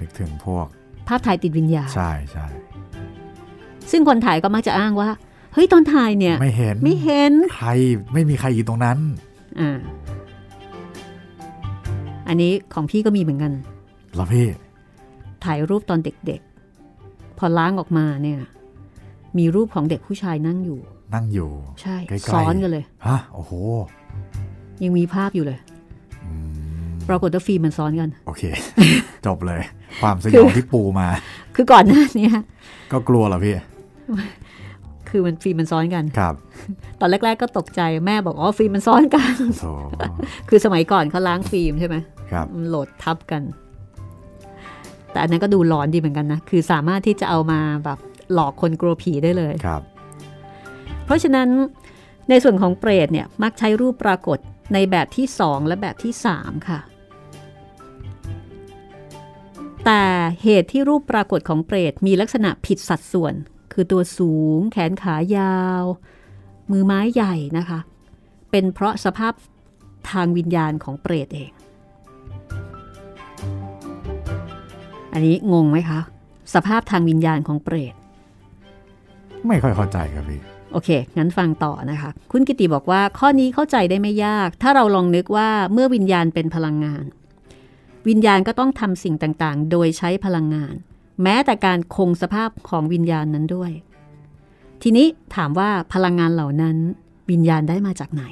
[0.00, 0.66] นึกถึงพวก
[1.08, 2.46] ภาพถ่ายติดวิญญาณใช่ใช่
[3.90, 5.10] ซึ่งคนถ่ายก็มักจะอ้างว่า
[5.52, 7.68] เฮ้ยตอนถ่ายเนี่ย ไม่เห็นไม่เห็นใคร
[8.12, 8.98] ไม่มีใครอยู่ตรงนั้น
[9.60, 9.78] อ่า
[12.28, 13.52] อันนี้ของพี่ก็มีเหมือนกัน
[14.16, 14.46] แล้วพี่
[15.44, 18.40] ถ่ายรูปตอนเด็กๆ พอล้างออกมาเนี่ย
[19.38, 20.80] มีรูปของเด็กผู้ชายนั่งอยู่
[21.14, 23.52] นั่งอยู่ ใช่ใกล้ๆซ้อนกันเลยฮะโอ้โห
[24.82, 25.58] ยังมีภาพอยู่เลย
[26.24, 26.32] อื
[26.88, 28.42] มปรากฏว่าฟิล์มมันซ้อนกัน โอเค
[29.26, 29.62] จบเลย
[30.02, 31.08] ความสคืยอองที่ปูมา
[31.54, 32.34] คือก่อนหน้าเนี้ย
[32.92, 33.54] ก็กลัวเหรอพี่
[35.10, 36.34] คือมันฟิล์มมันซ้อนกันครับ
[37.00, 39.66] ตอนแรก ๆ ก็ตกใจแม่บอกอ๋อฟิล์มมันซ้อนกันโถ
[40.48, 41.96] คือสมัยก่อนเขาล้างฟิล์มใช่ไหม
[42.32, 43.42] ครับมันโหลดทับกัน
[45.10, 47.98] แต่อันนั้นก็ดูหลอนดีเหมือนกันนะ คือสามารถที่จะเอามาแบบ
[48.32, 49.82] หลอกคนกลัวผีได้เลยครับ
[51.04, 51.48] เพราะฉะนั้น
[52.30, 54.38] ในส่วนของเปรตเนี่ยมักใช้รูปปรากฏ
[54.74, 56.80] ในแบบที่ 2 และแบบที่ 3 ค่ะ
[59.84, 60.02] แต่
[60.42, 63.34] เหตุที่รูปปรากฏของเปรตมีลักษณะผิดสัดส่วน
[63.72, 65.84] คือตัวสูง แขนขายาว
[66.70, 67.78] มือไม้ใหญ่นะคะ
[68.50, 69.32] เป็นเพราะสภาพ
[70.10, 71.50] ทางวิญญาณของเปรตเอง
[75.12, 76.00] อันนี้งงไหมคะ
[76.54, 77.94] สภาพทางวิญญาณของเปรต
[79.46, 80.40] ไม่ค่อยเข้าใจครับพี่
[80.72, 80.88] โอเค
[81.18, 87.04] งั้นฟังต่อนะคะ คุณกิติบอกว่าข้อนี้เข้าใจได้ไม่ยาก ถ้าเราลองนึกว่าเมื่อวิญญาณเป็นพลังงาน
[88.08, 90.74] วิญญาณก็ต้องทำสิ่งต่างๆ โดยใช้พลังงาน
[91.22, 93.72] แม้แต่การคงสภาพของวิญญาณนั้นด้วย
[94.82, 96.76] ทีนี้ถามว่าพลังงานเหล่านั้น
[97.30, 98.24] วิญญาณได้มาจากไหน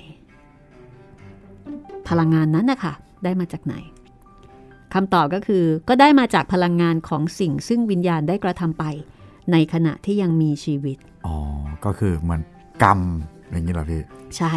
[2.09, 3.75] พลังงานนั้นนะคะได้มาจากไหน
[4.95, 8.85] คำตอบก็คือก็ได้มาจากพลังงานของสิ่งซึ่งวิญญาณได้กระทำไป
[9.53, 11.37] ในขณะที่ยังมีชีวิต อ๋อ
[11.85, 12.43] ก็คือเหมือน
[12.83, 13.01] กรรม
[13.51, 14.03] อย่างนี้เหรอพี่
[14.37, 14.53] ใช่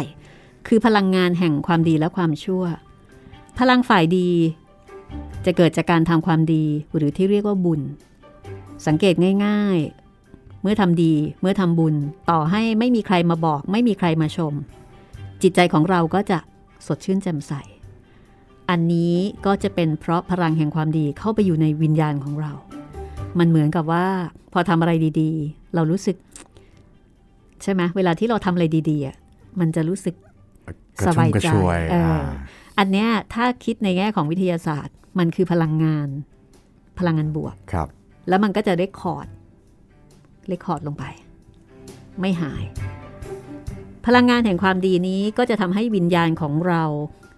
[0.68, 2.64] คือพลังงานแห่งความดีและความชั่ว
[3.58, 4.30] พลังฝ่ายดี
[5.44, 6.64] จะเกิดจากการทำความดี
[6.96, 7.80] หรือที่เรียกว่าบุญ
[8.86, 9.14] สังเกต
[9.46, 9.78] ง่าย
[10.20, 11.94] ๆ เมื่อทำดีเมื่อทำบุญ
[12.30, 14.54] ต่อให้ไม่มีใครมาบอก ไม่มีใครมาชม
[15.42, 16.38] จิตใจของเราก็จะ
[16.86, 17.52] สดชื่นแจ่มใส
[18.70, 19.14] อันนี้
[19.46, 22.52] ก็จะเป็นเพราะพลังแห่งความดีเข้าไปอยู่ในวิญญาณของเรา
[23.38, 24.06] มันเหมือนกับว่า
[24.52, 26.16] พอทำอะไรดีๆ เรารู้สึก
[27.62, 29.16] ใช่ไหมเวลาที่เราทำอะไรดีๆอะ
[29.60, 30.14] มันจะรู้สึก
[31.00, 32.26] กระชุ่มกระชวยเอออ่า
[32.78, 36.08] อันเนี้ยถ้าคิดในแง่ของวิทยาศาสตร์ มันคือพลังงาน
[36.98, 37.88] พลังงานบวกครับ
[38.28, 39.26] แล้วมันก็จะได้ record
[40.48, 41.04] record ลงไป
[42.20, 42.64] ไม่หาย
[44.06, 46.84] พลังงานแห่งความดีนี้ก็จะทำให้วิญญาณของเรา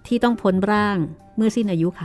[0.06, 0.98] ที่ต้องพ้นร่าง
[1.36, 2.02] เมื่อสิ้นอายุขัย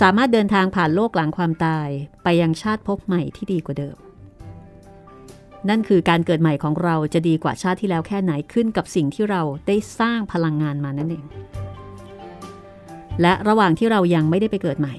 [0.00, 1.88] สามารถเดินทางผ่านโลกหลังความตาย
[2.22, 3.96] ไปยังชาติภพใหม่ที่ดีกว่าเดิม
[5.68, 11.24] นั่นคือการเกิดใหม่ของเราจะดีกว่าชาติที่แล้วแค่ไหนขึ้นกับสิ่งที่เราได้สร้างพลังงานมานั่นเอง
[13.20, 14.94] และระหว่างที่เรายังไม่ได้ไปเกิดใหม่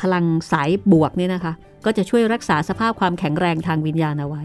[0.00, 1.52] พลังสายบวกเนี่ยนะคะ
[1.84, 4.42] ก็จะช่วยรักษาสภาพความแข็งแรงทางวิญญาณเอาไว้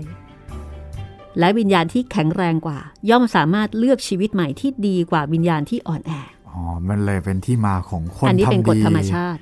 [1.39, 2.79] และวิญญาณที่แข็งแรงกว่า
[3.09, 6.11] ย่อมสามารถเลือกชีวิตใหม่ที่ดีกว่าวิญญาณที่อ่อนแอ
[6.49, 9.41] อ๋อมันเลยเป็นที่มาของคนอันนี้เป็นทำกฎดีธรรมชาติ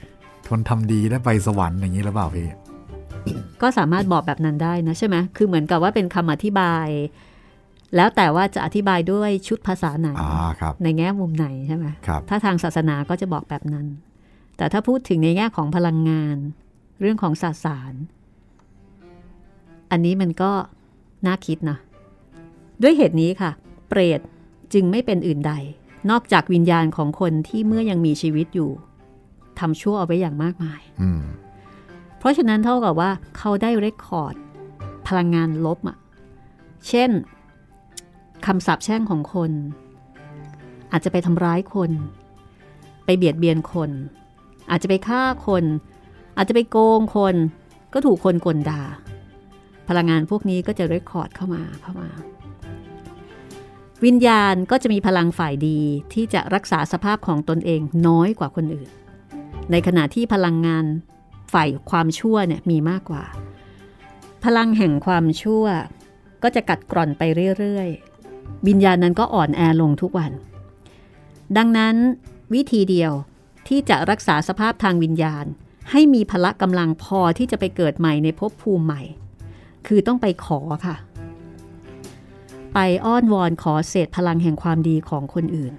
[0.49, 2.47] คนทำดีได้ไปสวรรค์อย่างนี้หรือเปล่าพี่
[3.61, 6.87] ก็สามารถบอกแบบนั้นได้นะใช่ไหมคือเหมือนกับว่าเป็นคำอธิบาย
[7.95, 13.85] แล้วแต่ว่าจะอธิบายด้วยชุดภาษาไหนอ่าครับในแง่มุมไหนใช่ไหมครับถ้าทางศาสนาก็จะบอกแบบนั้น
[14.61, 16.37] แต่ถ้าพูดถึงในแง่ของพลังงาน
[16.99, 17.93] เรื่องของศาสาร
[19.91, 20.51] อันนี้มันก็
[21.27, 21.77] น่าคิดนะ
[22.81, 23.51] ด้วยเหตุนี้ค่ะ
[23.89, 24.19] เปรต
[24.73, 25.53] จึงไม่เป็นอื่นใด
[26.09, 28.71] นอกจากวิญญาณของคนที่เมื่อยังมีชีวิตอยู่
[29.59, 31.23] ทำชั่วเอาไว้อย่างมากมายอืม
[32.19, 34.35] เพราะฉะนั้นเท่ากับว่าเขาได้เรคคอร์ด
[35.07, 35.97] พลังงานลบอะ
[36.87, 37.09] เช่น
[38.45, 39.51] คำสาปแช่งของคน
[40.91, 41.91] อาจจะไปทำร้ายคน
[43.05, 43.91] ไปเบียดเบียนคน
[44.69, 45.63] อาจจะไปฆ่าคน
[46.37, 47.35] อาจจะไปโกงคน
[47.93, 48.83] ก็ถูกคนกลด่า
[49.89, 52.09] พลังงานพวกนี้ก็จะเรคคอร์ดเข้ามาเข้ามา
[54.05, 55.79] วิญญาณก็จะมีพลังฝ่ายดี
[56.13, 58.89] ที่จะรักษาสภาพของตนเองน้อยกว่าคนอื่น
[59.71, 60.85] ในขณะที่พลังงาน
[61.53, 63.23] ฝ่ายความชั่วเนี่ยมีมากกว่า
[64.43, 65.65] พลังแห่งความชั่ว
[66.43, 67.23] ก็จะกัดกร่อนไป
[67.59, 70.31] เรื่อยๆวิญญาณนั้นก็อ่อนแอลงทุกวัน
[71.57, 71.95] ดังนั้น
[72.53, 73.11] วิธีเดียว
[73.67, 75.45] ที่จะรักษาสภาพทางวิญญาณ
[75.91, 79.01] ให้มีพละกำลังพอที่จะไปเกิดใหม่ในภพภูมิใหม่
[79.87, 80.95] คือต้องไปขอค่ะ
[82.73, 85.73] ไปอ้อนวอนขอเศษพลังแห่งความดีของคนอื่น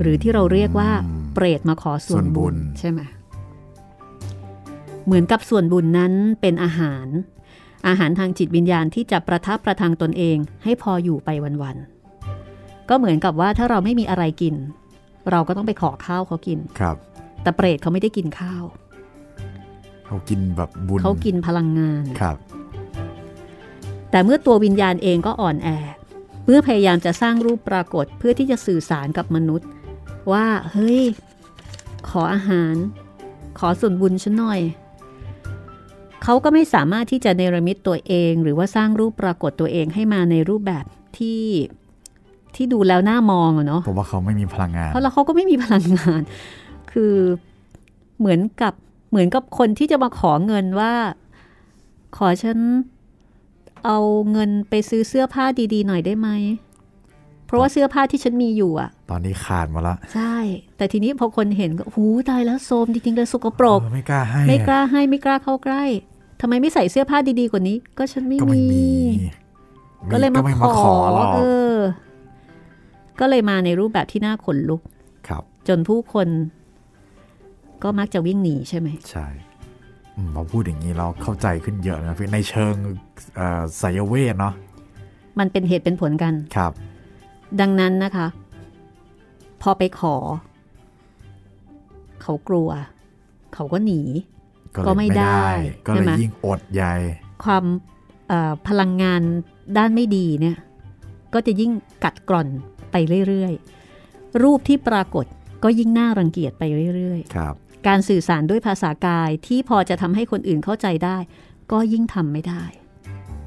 [0.00, 0.90] หรือที่เราเรียกว่า
[1.34, 3.00] เปรตมาขอส่วนบุญส่วนบุญใช่ไหม
[5.04, 7.06] เหมือนกับส่วนบุญนั้นเป็นอาหาร
[7.88, 11.28] อาหารทางจิตวิญญาณที่จะประทับประทังตนเองให้พออยู่ไป
[11.62, 14.54] วันๆก็เหมือนกับว่าถ้าเราไม่มีอะไรกิน
[15.30, 16.96] เราก็ต้องไปขอข้าวเขากินครับ
[17.42, 18.62] แต่เปรตเขาไม่ได้กินข้าว
[20.06, 22.36] เขากินแบบบุญเขากินพลังงานครับ
[24.10, 25.68] แต่เมื่อตัววิญญาณเองก็อ่อนแอ
[26.44, 29.68] เมื่อพยายามจะสร้างรูปปรากฏเพื่อที่จะสื่อสารกับมนุษย์
[30.32, 31.00] ว่าเฮ้ย
[32.08, 32.74] ขออาหาร
[33.58, 34.60] ขอส่วนบุญฉันหน่อย
[36.22, 40.84] เขาก็ไม่สามารถที่จะเนรมิตตัวเอง หรือว่าสร้างรูปปรากฏตัวเองให้มาในรูปแบบ
[41.18, 41.42] ที่
[42.56, 46.22] ที่ดูแล้วน่ามองอะเนาะผมว่าเขาไม่มีพลังงาน เพราะแล้วเขาก็ไม่มีพลังงาน
[46.92, 47.14] คือ
[48.18, 48.74] เหมือนกับ
[49.10, 50.92] เหมือนกับคนที่จะมาขอเงินว่า
[52.16, 52.58] ขอฉัน
[53.84, 53.98] เอา
[54.32, 55.44] เงินไปซื้อเสื้อผ้า
[55.74, 56.28] ดีๆ หน่อยได้ไหม
[57.46, 60.36] เพราะว่าเสื้อผ้าที่ฉันมีอยู่อะตอนนี้ขาดหมาละ ใช่
[60.76, 65.84] แต่ทีนี้พอคนเห็นก็หูตายแล้วโซมจริงๆเลยสกปรกเออไม่กล้าให้ ไม่กล้าให้ไม่กล้าเข้าใกล้
[66.40, 69.28] ทำไมไม่ใส่เสื้อผ้าดีๆกว่านี้ ก็ฉันไม่ก็ไม่มีมี
[70.12, 71.65] ก็เลยมาไม่ขมาอขอหรอกเออ
[73.20, 74.82] ก็เลยมาในรูปแบบที่น่าขนลุก
[75.28, 76.28] ครับ จนผู้คน
[77.82, 79.26] ก็มักจะวิ่งหนีใช่ไหม ใช่
[80.16, 82.74] อืมพอพูดอย่างนี้เราเข้าใจขึ้นเยอะนะพี่ในเชิง
[83.36, 84.54] เอ่อไสยเวทเนาะ
[85.38, 86.72] มันเป็นเหตุเป็นผลกัน ครับ
[87.60, 88.26] ดังนั้นนะคะ
[89.62, 90.16] พอไปขอ
[92.22, 92.68] เขากลัว
[93.54, 94.00] เขาก็หนี
[94.76, 95.42] ก็เลยก็ไม่ได้
[95.86, 96.94] ก็เลยใช่ไหมยิ่งอดใหญ่
[97.44, 97.64] ความ
[98.28, 99.20] เอ่อพลังงาน
[99.78, 100.56] ด้านไม่ดีเนี่ย
[101.34, 101.72] ก็จะยิ่ง
[102.04, 102.48] กัดกร่อน
[102.92, 102.96] ไป
[103.28, 105.26] เรื่อยๆ รูปที่ปรากฏ
[105.64, 106.62] ก็ยิ่งน่ารังเกียจไป
[106.96, 111.18] เรื่อยครับๆการสื่อสารด้วยภาษากายที่พอจะทำให้คนอื่นเข้าใจได้
[111.72, 112.64] ก็ยิ่งทำไม่ได้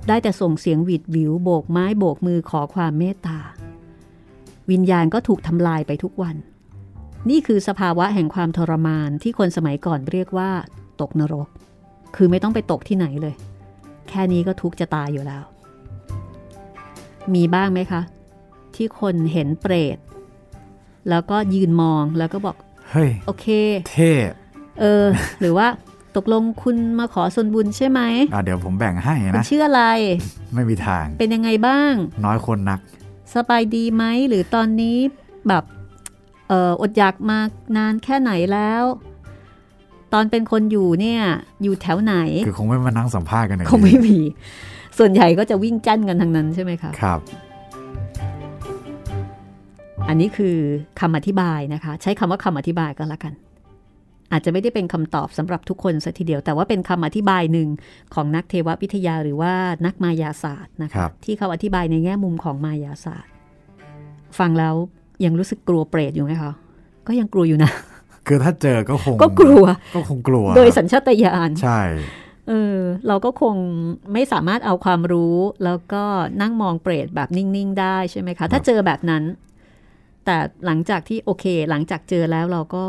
[0.08, 3.40] ได้แต่ส่งเสียงหวิดหวิวโบกไม้โบกมือขอความเมตตา
[4.72, 6.36] วิญญาณก็ถูกทำลายไปทุกวัน
[7.30, 10.52] นี่คือสภาวะแห่งความทรมานที่คนสมัยก่อนเรียกว่า
[11.02, 11.48] ตกนรก
[12.16, 13.36] คือไม่ต้องไปตกที่ไหนเลย
[14.10, 15.44] แค่นี้ก็ทุกข์จะตายอยู่แล้ว
[17.34, 18.02] มีบ้างไหมคะ
[18.80, 19.98] ที่คนเห็นเปรต
[21.10, 22.56] แล้วก็ยืนมองแล้วก็บอก
[22.92, 23.48] เฮ้ย โอเค
[23.90, 24.12] เท่
[24.80, 25.06] เออ
[25.40, 25.68] หรือว่า
[26.16, 28.02] ตกลงคุณมาขอส่วนบุญใช่ไหม
[28.34, 29.84] อะเดี๋ยวผมแบ่งให้คุณนะชื่ออะไร
[30.54, 31.94] ไม่มีทาง เป็นยังไงบ้าง
[32.26, 32.80] น้อยคนนัก
[33.34, 34.98] สบายดีไหม หรือตอนนี้
[35.48, 35.64] แบบ
[36.48, 37.40] เอออดอยากมา
[37.78, 38.84] นานแค่ไหนแล้ว
[40.14, 41.22] ตอนเป็นคนอยู่เนี่ย
[41.64, 42.16] อยู่แถวไหน
[42.48, 44.18] คือคงไม่มานั่งสัมภาษณ์กันอย่างคงไม่มี
[44.98, 47.20] ส่วนใหญ่ก็จะวิ่งจั่นกันทางนั้นใช่ไหมคะครับ
[50.08, 50.58] อันนี้คือ
[51.00, 53.34] คำอธิบายนะคะ ใช้คำว่าคำอธิบายก็แล้วกัน
[54.32, 57.70] อาจจะไม่ได้เป็นคำตอบสำหรับทุกคนสัทีเดียว แต่ว่าเป็นคำอธิบายหนึ่ง
[58.14, 59.54] ของนักเทววิทยาหรือว่า
[59.86, 63.32] นักมายาศาสตร์นะครัคะบที่เขาอธิบายในแง่มุมของมายาศาสตร์
[64.40, 64.76] ฟังแล้ว
[65.26, 66.52] ยังรู้สึกกลัวเปรตอยู่ไหมคะ
[67.08, 67.72] ก็ยังกลัวอยู่นะ
[68.28, 71.82] คือถ้าเจอก็คงก็กลัวก็คงกลัว โดยสัญชาตญาณใช่
[72.48, 72.78] เออ
[73.08, 73.56] เราก็คง
[74.14, 76.04] ไม่สามารถเอาความรู้ แล้วก็
[76.42, 79.24] นั่งมองเปรตแบบนิ่ง ๆ ได้ใช่ไหมคะ ถ้าเจอแบบนั้น
[80.32, 82.86] แต่หลังจากที่โอเค หลังจากเจอแล้วเราก็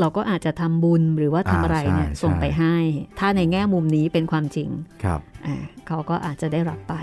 [0.00, 2.76] เราก็อาจจะทำบุญหรือว่าทำอะไรเนี่ยอ่าใช่ส่งไปใช่ให้
[3.18, 4.68] ถ้าในแง่มุมนี้เป็นความจริง
[5.04, 5.56] ครับอ่า
[5.86, 6.94] เขาก็อาจจะได้รับไป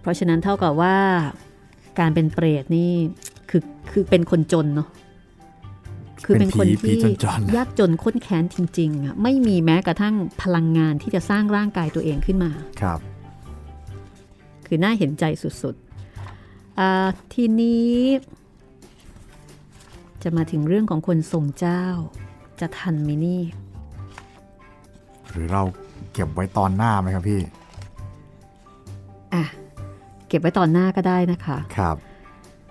[0.00, 0.96] เพราะฉะนั้นเท่ากับว่า
[2.00, 2.90] การเป็นเปรตนี่
[3.50, 4.88] คือคือเป็นคนจนเนาะ
[6.24, 12.50] คือเป็นคนเป็นผีที่ผีจนๆยากจนข้นแค้นจริงๆอะไม่มีแม้กระทั่งพลังงานที่จะสร้างร่างกายตัวเองขึ้นมา
[12.82, 13.00] ครับ
[14.66, 17.92] คือน่าเห็นใจสุดๆอ่าทีนี้
[20.22, 21.84] จะมาถึงเรื่องของคนทรงเจ้า
[22.60, 23.42] จะทันไหมนี่
[25.30, 25.62] หรือเรา
[26.12, 27.40] เก็บไว้ตอนหน้าไหมครับพี่
[29.34, 29.44] อะ
[30.28, 31.96] เก็บไว้ตอนหน้าก็ได้นะคะ ครับ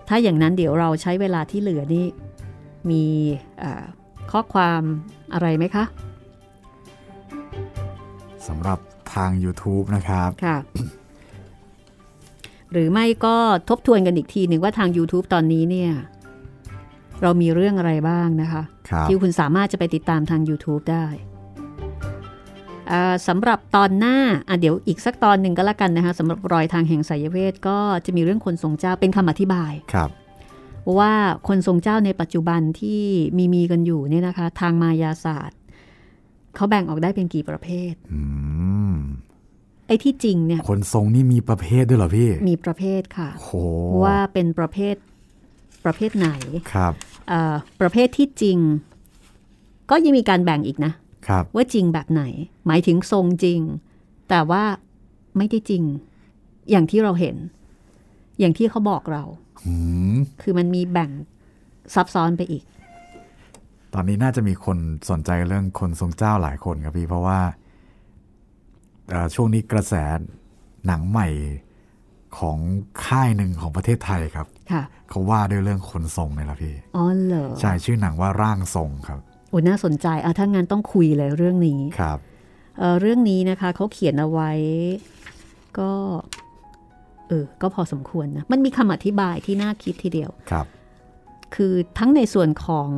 [0.07, 2.05] ถ้าอย่างนั้นเดี๋ยวเราใช้เวลาที่เหลือนี่
[2.91, 3.03] มี
[3.63, 3.83] อ่า
[4.31, 4.81] ข้อความ
[5.33, 5.85] อะไรไหมคะ
[8.47, 8.79] สำหรับ
[9.13, 10.57] ทาง YouTube นะครับค่ะ
[12.71, 13.35] หรือไม่ก็
[13.69, 15.91] ทบทวนกันอีกทีหนึ่งว่าทาง YouTube ตอนนี้เนี่ย
[17.21, 21.05] เรามีเรื่องอะไรบ้างนะคะครับที่คุณสามารถจะไปติดตามทาง YouTube ได้
[22.91, 24.17] อ่าสำหรับตอนหน้า
[24.49, 30.09] อะเดี๋ยวอีกสักตอนหนึ่งก็แล้วกันนะคะสำหรับรอยทางแห่งไสยเวทก็จะมีเรื่องคนทรงเจ้าเป็นคำอธิบายครับ
[30.99, 31.13] ว่า
[31.47, 33.01] คนทรงเจ้าในปัจจุบันที่
[33.37, 35.59] มีมีกันอยู่เนี่ยนะคะ ทางมายาศาสตร์
[36.55, 38.21] เขาแบ่งออกได้เป็นกี่ประเภทอื
[38.93, 38.95] ม
[39.87, 43.49] ไอ้ที่จริงเนี่ย คนทรงนี่มีประเภทด้วยเหรอพี่ มีประเภทค่ะโห
[44.03, 44.95] ว่าเป็นประเภท
[45.85, 46.29] ประเภทไหน
[46.73, 46.93] ครับ
[47.29, 48.57] เอ่อประเภทที่จริง
[49.89, 50.93] ก็ยังมีการแบ่งอีกนะ
[51.27, 52.23] ครับว่าจริงแบบไหน
[52.67, 53.59] หมายถึงทรงจริง
[54.29, 54.63] แต่ว่า
[55.37, 55.83] ไม่ได้จริง
[56.69, 57.35] อย่างที่เราเห็น
[58.39, 59.44] อย่างที่เขาบอกเราอืม
[60.41, 61.09] คือมันมีแบ่ง
[61.95, 62.63] ซับซ้อนไปอีก
[63.93, 64.77] ตอนนี้น่าจะมีคน
[65.09, 67.39] สนใจเรื่องคนทรงเจ้าหลายคนครับพี่ เพราะว่า
[69.09, 69.93] เอ่อช่วงนี้กระแส
[70.87, 71.27] หนังใหม่
[72.37, 72.57] ของ
[73.05, 82.17] ค่ายหนึ่งของประเทศไทยครับค่ะเขาว่าด้วยเรื่องคนทรงเนี่ยแหละพี่ อ๋อเหรอ ใช่ชื่อหนังว่าร่างทรงครับ โอ้น่าสนใจอะถ้างั้นต้องคุยเลยเรื่องนี้ ครับ
[82.79, 84.51] เอ่อเรื่องนี้นะคะเขาเขียนเอาไว้
[85.79, 85.91] ก็
[87.27, 90.65] เออ ก็พอสมควรนะ มันมีคำอธิบายที่น่าคิดทีเดียว ครับ
[91.55, 92.89] คือทั้งในส่วนของ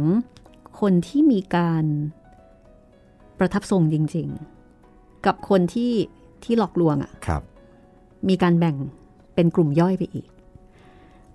[0.79, 1.85] คนที่มีการ
[3.39, 4.27] ประทับทรงจริง
[4.77, 5.93] ๆ กับคนที่
[6.43, 7.41] ที่หลอกลวงอะ่ะครับ
[8.29, 8.75] มีการแบ่ง
[9.35, 10.27] เป็นกลุ่มย่อยไปอีก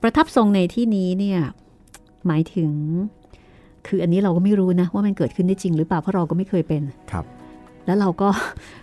[0.03, 1.41] ประทับทรงในที่นี้เนี่ย
[2.27, 2.73] หมายถึง
[3.87, 7.25] คคืออันนี้เราก็ไม่รู้นะ ว่ามันเกิดขึ้นได้จริงหรือเปล่า เพราะเราก็ไม่เคยเป็น ครับ
[7.87, 8.29] แล้วเราก็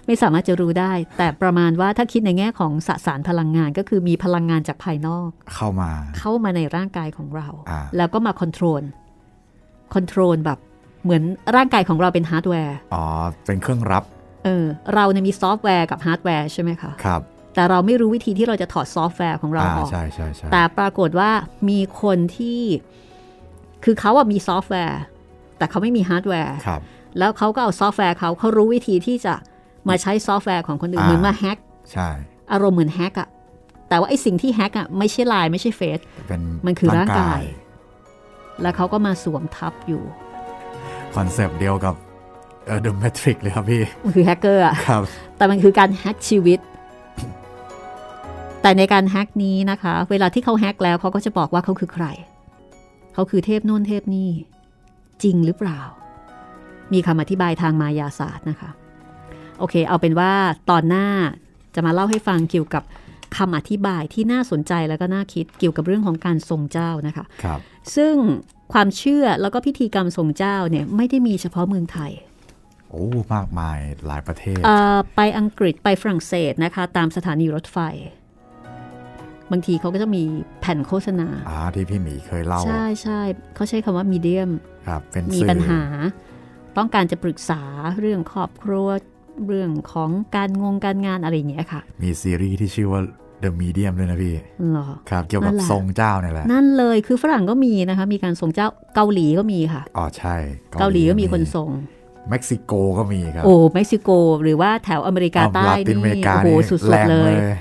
[0.06, 8.84] ไม่สามารถจะรู้ได้ แต่ประมาณว่าถ้าคิดในแง่ของสสารพลังงานก็คือมีพลังงานจากภายนอก เข้ามาเข้ามาในร่างกายของเราอ่าแล้วก็มา control
[9.94, 10.60] control แบบ
[11.04, 11.24] เหมือน
[11.56, 13.04] ร่างกายของเราเป็นฮาร์ดแวร์อ๋อ
[13.46, 14.04] เป็นเครื่องรับ
[14.46, 17.22] เออเราเนี่ยมีซอฟต์แวร์กับฮาร์ดแวร์ใช่ไหมคะครับ
[17.56, 21.32] แต่เราไม่รู้วิธีที่เราจะถอดซอฟต์แวร์ของเราอ่าออกใช่ใช่ใช่แต่ปรากฏว่า
[21.70, 22.62] มีคนที่
[23.84, 25.02] คือเขาอะมีซอฟต์แวร์
[25.58, 26.82] แต่เขาไม่มีฮาร์ดแวร์ครับ
[27.18, 29.34] แล้วเขาก็เอาซอฟต์แวร์เขาเขารู้วิธีที่จะ
[29.90, 31.58] มาใช้ซอฟต์แวร์ของคนอื่นอ่าเหมือนมาแฮก
[31.92, 32.10] ใช่
[32.52, 33.30] อารมณ์เหมือนแฮกอะ
[33.90, 37.42] แต่ว่าไอสิ่งที่แฮกอะไม่ใช่ไลน์ไม่ใช่เฟซเป็นมันคือร่างกาย
[38.62, 40.04] แล้วเขาก็มาสวมทับอยู่
[41.16, 41.96] concept เดียวกับ
[42.66, 45.04] เออ The Matrix เลยครับพี่ มันคือแฮกเกอร์อะครับ
[45.38, 46.60] แต่มันคือการแฮกชีวิต
[48.62, 52.06] แต่ในการแฮกนี้นะคะ เวลาที่เขาแฮกแล้วเขาก็จะบอกว่าเขาคือใคร
[53.14, 54.30] เขาคือเทพนู่นเทพนี่
[55.24, 55.80] จริงหรือเปล่า
[56.94, 58.70] มีคำอธิบายทางมายาศาสตร์นะคะ
[59.60, 60.32] โอเค เอาเป็นว่า
[60.70, 61.08] ตอนหน้า
[61.76, 62.84] จะมาเล่าให้ฟังเกี่ยวกับ
[63.38, 67.60] คำอธิบายที่น่าสนใจแล้วก็น่าคิดเกี่ยวกับเรื่องของการทรงเจ้านะคะครับ
[67.96, 68.16] ซึ่ง
[68.74, 72.12] ความเชื่อแล้วก็พิธีกรรมทรงเจ้าเนี่ยไม่ได้มีเฉพาะเมืองไทย
[72.90, 77.78] โอ้มากมายหลายประเทศเอ่อไปอังกฤษไปฝรั่งเศสนะคะ ตามสถานีรถไฟ
[79.52, 80.24] บางทีเขาก็จะมี
[80.62, 83.22] แผ่นโฆษณาอ่าที่พี่หมีเคยเล่า ใช่ใช่
[83.56, 84.50] เขาใช้คำว่ามีเดียม
[84.88, 85.82] ครับเป็นมีสื่อปัญหา
[86.80, 87.62] ต้องการจะปรึกษา
[88.00, 88.90] เรื่องครอบครัว
[89.48, 93.02] เรื่องของการงงการงานอะไรอย่างเงี้ยค่ะ มีซีรีส์ที่ชื่อว่า
[93.44, 94.34] The Medium ด้วยนะพี่
[94.72, 100.36] เหรอครับ เกี่ยวกับนั่นแหละทรงเจ้าเนี่ยแหละ นั่นเลยคือฝรั่งก็มีนะคะ มีการทรงเจ้าเกาหลีก็มีค่ะ อ๋อใช่
[100.80, 101.70] เกาหลีก็มีคนทรง
[102.30, 104.10] เม็กซิโกก็มีครับ โอ้เม็กซิโก
[104.44, 107.58] หรือว่าแถวอเมริกาใต้ลาตินอเมรินี่กาโอ้โหนี่สุแรดงๆเลยเลย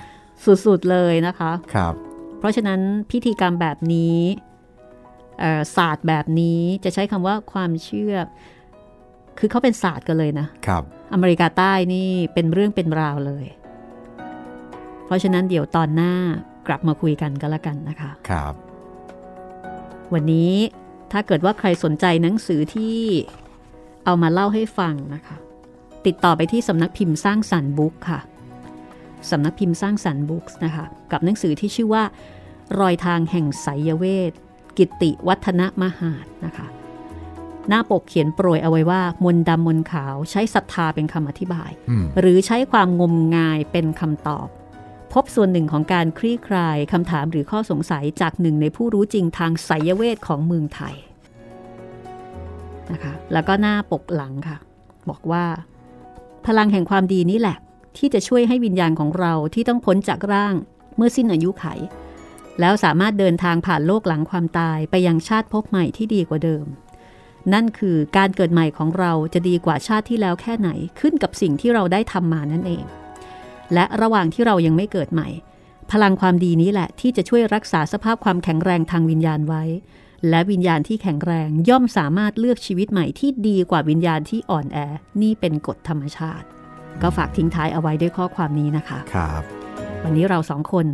[0.67, 1.95] สุดๆเลยนะคะครับ
[2.39, 4.19] เพราะฉะนั้นพิธีกรรมแบบนี้
[5.41, 8.15] เอ่อศาสตร์แบบนี้จะใช้คำว่าความเชื่อ
[9.39, 10.83] คือเขาเป็นศาสตร์กันเลยนะครับ
[11.13, 13.47] อเมริกาใต้นี่เป็นเรื่องเป็นราวเลย
[15.07, 16.13] เพราะฉะนั้นเดี๋ยวตอนหน้า
[16.67, 18.55] กลับมาคุยกันก็แล้วกันนะคะครับ
[20.13, 20.53] วันนี้
[21.13, 22.97] ถ้าเกิดว่าใครสนใจหนังสือที่
[24.05, 25.37] เอามาเล่าให้ฟังนะคะ
[26.07, 28.21] ติดต่อไปที่สำนักพิมพ์สร้างสรรค์บุ๊กค่ะ
[29.31, 32.05] สำนักพิมพ์สร้างสรรค์บุ๊กนะคะ กับหนังสือที่ชื่อว่า
[32.81, 34.33] รอยทางแห่งไสยเวท
[34.79, 36.67] กิตติวัฒนมหาดนะคะ
[37.69, 44.49] หน้าปกเขียนโปรยเอาไว้ว่า มนต์ดำมนต์ขาวใช้ศรัทธาเป็นคำอธิบายอืมหรือใช้ความงมงายเป็นคำตอบ
[45.13, 50.95] พบส่วนหนึ่งของการคลี่คลายคำถามหรือข้อสงสัยจากหนึ่งในผู้รู้จริงทางไสยเวทของเมืองไทย
[52.93, 54.59] นะคะแล้วก็หน้าปกหลังค่ะ
[55.11, 55.45] บอกว่า
[56.47, 57.57] พลังแห่งความดีนี่แหละ
[57.97, 60.55] ที่จะช่วยให้วิญญาณของเราที่ต้องพ้นจากร่าง
[60.97, 61.65] เมื่อสิ้นอายุไข
[62.61, 66.65] แล้วสามารถเดินทางผ่านโลกหลังความตายไปยังชาติภพใหม่ที่ดีกว่าเดิม
[67.55, 70.71] นั่นคือการเกิดใหม่ของเราจะดีกว่าชาติที่แล้วแค่ไหน
[71.01, 72.85] ขึ้นกับสิ่งที่เราได้ทำมานั่นเอง
[73.75, 75.29] และระหว่างที่เรายังไม่เกิดใหม่
[75.93, 79.65] พลังความดีนี้แหละที่จะช่วยรักษาสภาพความแข็งแรงทางวิญญาณไว้
[80.29, 84.79] และวิญญาณที่แข็งแรงย่อมสามารถเลือกชีวิตใหม่ที่ดีกว่าวิญญาณที่อ่อนแอ
[85.23, 86.47] นี่เป็นกฎธรรมชาติ
[87.03, 89.43] ก็ฝากทิ้งท้ายเอาไว้ด้วยข้อความนี้นะคะครับ
[90.05, 90.87] วันนี้เราสองคน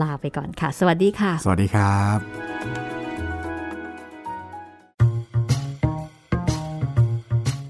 [0.00, 2.85] ลาไปก่อนค่ะ สวัสดีค่ะ สวัสดีครับ